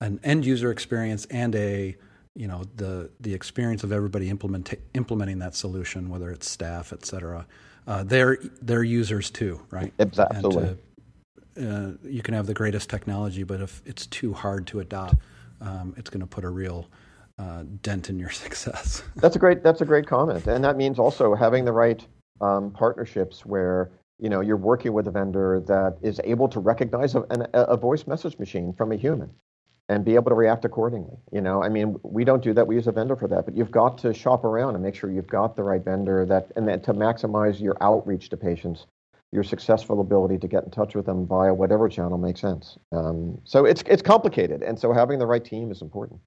an 0.00 0.18
end 0.24 0.44
user 0.44 0.70
experience 0.70 1.26
and 1.26 1.54
a 1.54 1.96
you 2.34 2.48
know 2.48 2.64
the 2.76 3.10
the 3.20 3.34
experience 3.34 3.84
of 3.84 3.92
everybody 3.92 4.28
implement, 4.28 4.74
implementing 4.94 5.38
that 5.38 5.54
solution, 5.54 6.08
whether 6.08 6.30
it's 6.30 6.48
staff, 6.48 6.92
et 6.92 7.04
cetera. 7.04 7.46
Uh, 7.86 8.02
they're 8.04 8.38
they're 8.62 8.82
users 8.82 9.30
too, 9.30 9.60
right? 9.70 9.92
Absolutely. 9.98 10.76
To, 11.56 11.68
uh, 11.68 11.92
you 12.02 12.22
can 12.22 12.34
have 12.34 12.46
the 12.46 12.54
greatest 12.54 12.88
technology, 12.88 13.42
but 13.42 13.60
if 13.60 13.82
it's 13.84 14.06
too 14.06 14.32
hard 14.32 14.66
to 14.68 14.80
adopt, 14.80 15.16
um, 15.60 15.94
it's 15.98 16.08
going 16.08 16.22
to 16.22 16.26
put 16.26 16.44
a 16.44 16.48
real 16.48 16.88
uh, 17.38 17.64
dent 17.82 18.08
in 18.08 18.18
your 18.18 18.30
success. 18.44 19.02
that's 19.16 19.36
a 19.36 19.38
great 19.38 19.62
that's 19.62 19.82
a 19.82 19.84
great 19.84 20.06
comment, 20.06 20.46
and 20.46 20.64
that 20.64 20.76
means 20.76 20.98
also 20.98 21.34
having 21.34 21.64
the 21.64 21.72
right 21.72 22.04
um, 22.42 22.72
partnerships 22.72 23.46
where 23.46 23.90
you 24.18 24.28
know 24.28 24.40
you're 24.40 24.56
working 24.56 24.92
with 24.92 25.06
a 25.08 25.10
vendor 25.10 25.62
that 25.66 25.96
is 26.02 26.20
able 26.24 26.48
to 26.48 26.60
recognize 26.60 27.14
a, 27.14 27.24
a 27.54 27.76
voice 27.76 28.06
message 28.06 28.38
machine 28.38 28.72
from 28.72 28.92
a 28.92 28.96
human 28.96 29.30
and 29.88 30.04
be 30.04 30.14
able 30.14 30.30
to 30.30 30.34
react 30.34 30.64
accordingly. 30.64 31.16
You 31.32 31.40
know, 31.40 31.62
I 31.62 31.68
mean, 31.68 31.96
we 32.02 32.24
don't 32.24 32.42
do 32.42 32.54
that. 32.54 32.66
We 32.66 32.76
use 32.76 32.86
a 32.86 32.92
vendor 32.92 33.16
for 33.16 33.28
that, 33.28 33.44
but 33.44 33.56
you've 33.56 33.70
got 33.70 33.98
to 33.98 34.14
shop 34.14 34.44
around 34.44 34.74
and 34.74 34.82
make 34.82 34.94
sure 34.94 35.10
you've 35.10 35.26
got 35.26 35.56
the 35.56 35.62
right 35.62 35.84
vendor 35.84 36.24
that, 36.26 36.50
and 36.56 36.66
then 36.66 36.80
to 36.82 36.94
maximize 36.94 37.60
your 37.60 37.76
outreach 37.80 38.28
to 38.30 38.36
patients, 38.36 38.86
your 39.32 39.42
successful 39.42 40.00
ability 40.00 40.38
to 40.38 40.48
get 40.48 40.64
in 40.64 40.70
touch 40.70 40.94
with 40.94 41.06
them 41.06 41.26
via 41.26 41.52
whatever 41.52 41.88
channel 41.88 42.16
makes 42.16 42.40
sense. 42.40 42.78
Um, 42.92 43.38
so 43.44 43.64
it's 43.64 43.82
it's 43.86 44.02
complicated, 44.02 44.62
and 44.62 44.78
so 44.78 44.92
having 44.92 45.18
the 45.18 45.26
right 45.26 45.44
team 45.44 45.70
is 45.70 45.82
important. 45.82 46.20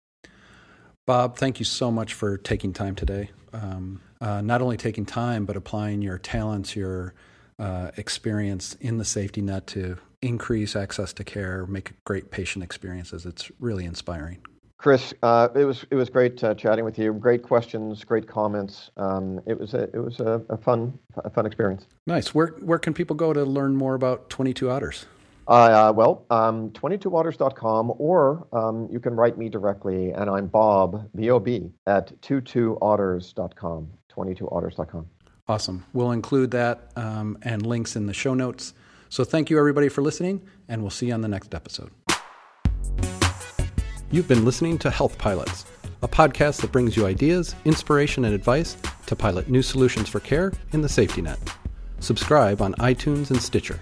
Bob, 1.05 1.37
thank 1.37 1.59
you 1.59 1.65
so 1.65 1.91
much 1.91 2.13
for 2.13 2.37
taking 2.37 2.73
time 2.73 2.95
today. 2.95 3.29
Um, 3.53 4.01
uh, 4.19 4.41
not 4.41 4.61
only 4.61 4.75
taking 4.77 5.05
time, 5.05 5.45
but 5.45 5.55
applying 5.55 6.01
your 6.01 6.17
talents, 6.17 6.75
your 6.75 7.13
uh, 7.59 7.91
experience 7.95 8.75
in 8.81 8.97
the 8.97 9.05
safety 9.05 9.41
net 9.41 9.67
to 9.67 9.97
increase 10.21 10.75
access 10.75 11.13
to 11.13 11.23
care, 11.23 11.67
make 11.67 11.93
great 12.05 12.31
patient 12.31 12.63
experiences. 12.63 13.25
It's 13.25 13.51
really 13.59 13.85
inspiring. 13.85 14.39
Chris, 14.77 15.13
uh, 15.23 15.47
it 15.55 15.65
was 15.65 15.85
it 15.89 15.95
was 15.95 16.09
great 16.09 16.43
uh, 16.43 16.53
chatting 16.53 16.83
with 16.83 16.99
you. 16.99 17.13
Great 17.13 17.43
questions, 17.43 18.03
great 18.03 18.27
comments. 18.27 18.91
Um, 18.97 19.39
it 19.45 19.59
was 19.59 19.73
a 19.73 19.83
it 19.83 20.03
was 20.03 20.19
a, 20.19 20.41
a, 20.49 20.57
fun 20.57 20.99
a 21.17 21.29
fun 21.29 21.45
experience. 21.45 21.85
Nice. 22.05 22.35
Where 22.35 22.47
where 22.59 22.77
can 22.77 22.93
people 22.93 23.15
go 23.15 23.31
to 23.31 23.43
learn 23.43 23.75
more 23.75 23.95
about 23.95 24.29
Twenty 24.29 24.53
Two 24.53 24.69
Otters? 24.69 25.05
Uh, 25.47 25.93
well, 25.95 26.25
um, 26.29 26.71
22otters.com, 26.71 27.93
or 27.97 28.47
um, 28.51 28.88
you 28.91 28.99
can 28.99 29.15
write 29.15 29.38
me 29.38 29.47
directly, 29.47 30.12
and 30.12 30.29
I'm 30.29 30.47
Bob, 30.47 31.08
B 31.15 31.29
O 31.29 31.39
B, 31.39 31.71
at 31.86 32.19
22otters.com, 32.21 33.89
22otters.com. 34.12 35.08
Awesome. 35.47 35.86
We'll 35.93 36.12
include 36.12 36.51
that 36.51 36.91
um, 36.95 37.38
and 37.43 37.65
links 37.65 37.95
in 37.95 38.08
the 38.08 38.13
show 38.13 38.34
notes. 38.34 38.73
So 39.10 39.23
thank 39.23 39.51
you, 39.51 39.60
everybody, 39.60 39.89
for 39.89 40.01
listening, 40.01 40.41
and 40.67 40.81
we'll 40.81 40.89
see 40.89 41.08
you 41.08 41.13
on 41.13 41.21
the 41.21 41.27
next 41.27 41.53
episode. 41.53 41.91
You've 44.10 44.27
been 44.27 44.45
listening 44.45 44.79
to 44.79 44.89
Health 44.89 45.17
Pilots, 45.19 45.65
a 46.01 46.08
podcast 46.08 46.62
that 46.62 46.71
brings 46.71 46.97
you 46.97 47.05
ideas, 47.05 47.53
inspiration, 47.65 48.25
and 48.25 48.34
advice 48.34 48.77
to 49.05 49.15
pilot 49.15 49.47
new 49.47 49.62
solutions 49.62 50.10
for 50.10 50.19
care 50.19 50.51
in 50.71 50.81
the 50.81 50.89
safety 50.89 51.21
net. 51.21 51.39
Subscribe 51.99 52.62
on 52.62 52.73
iTunes 52.75 53.29
and 53.29 53.41
Stitcher. 53.41 53.79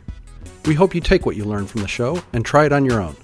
We 0.65 0.76
hope 0.76 0.95
you 0.95 1.02
take 1.02 1.26
what 1.26 1.36
you 1.36 1.43
learned 1.43 1.69
from 1.69 1.82
the 1.82 1.88
show 1.88 2.23
and 2.32 2.45
try 2.45 2.65
it 2.65 2.71
on 2.71 2.86
your 2.86 3.02
own. 3.02 3.17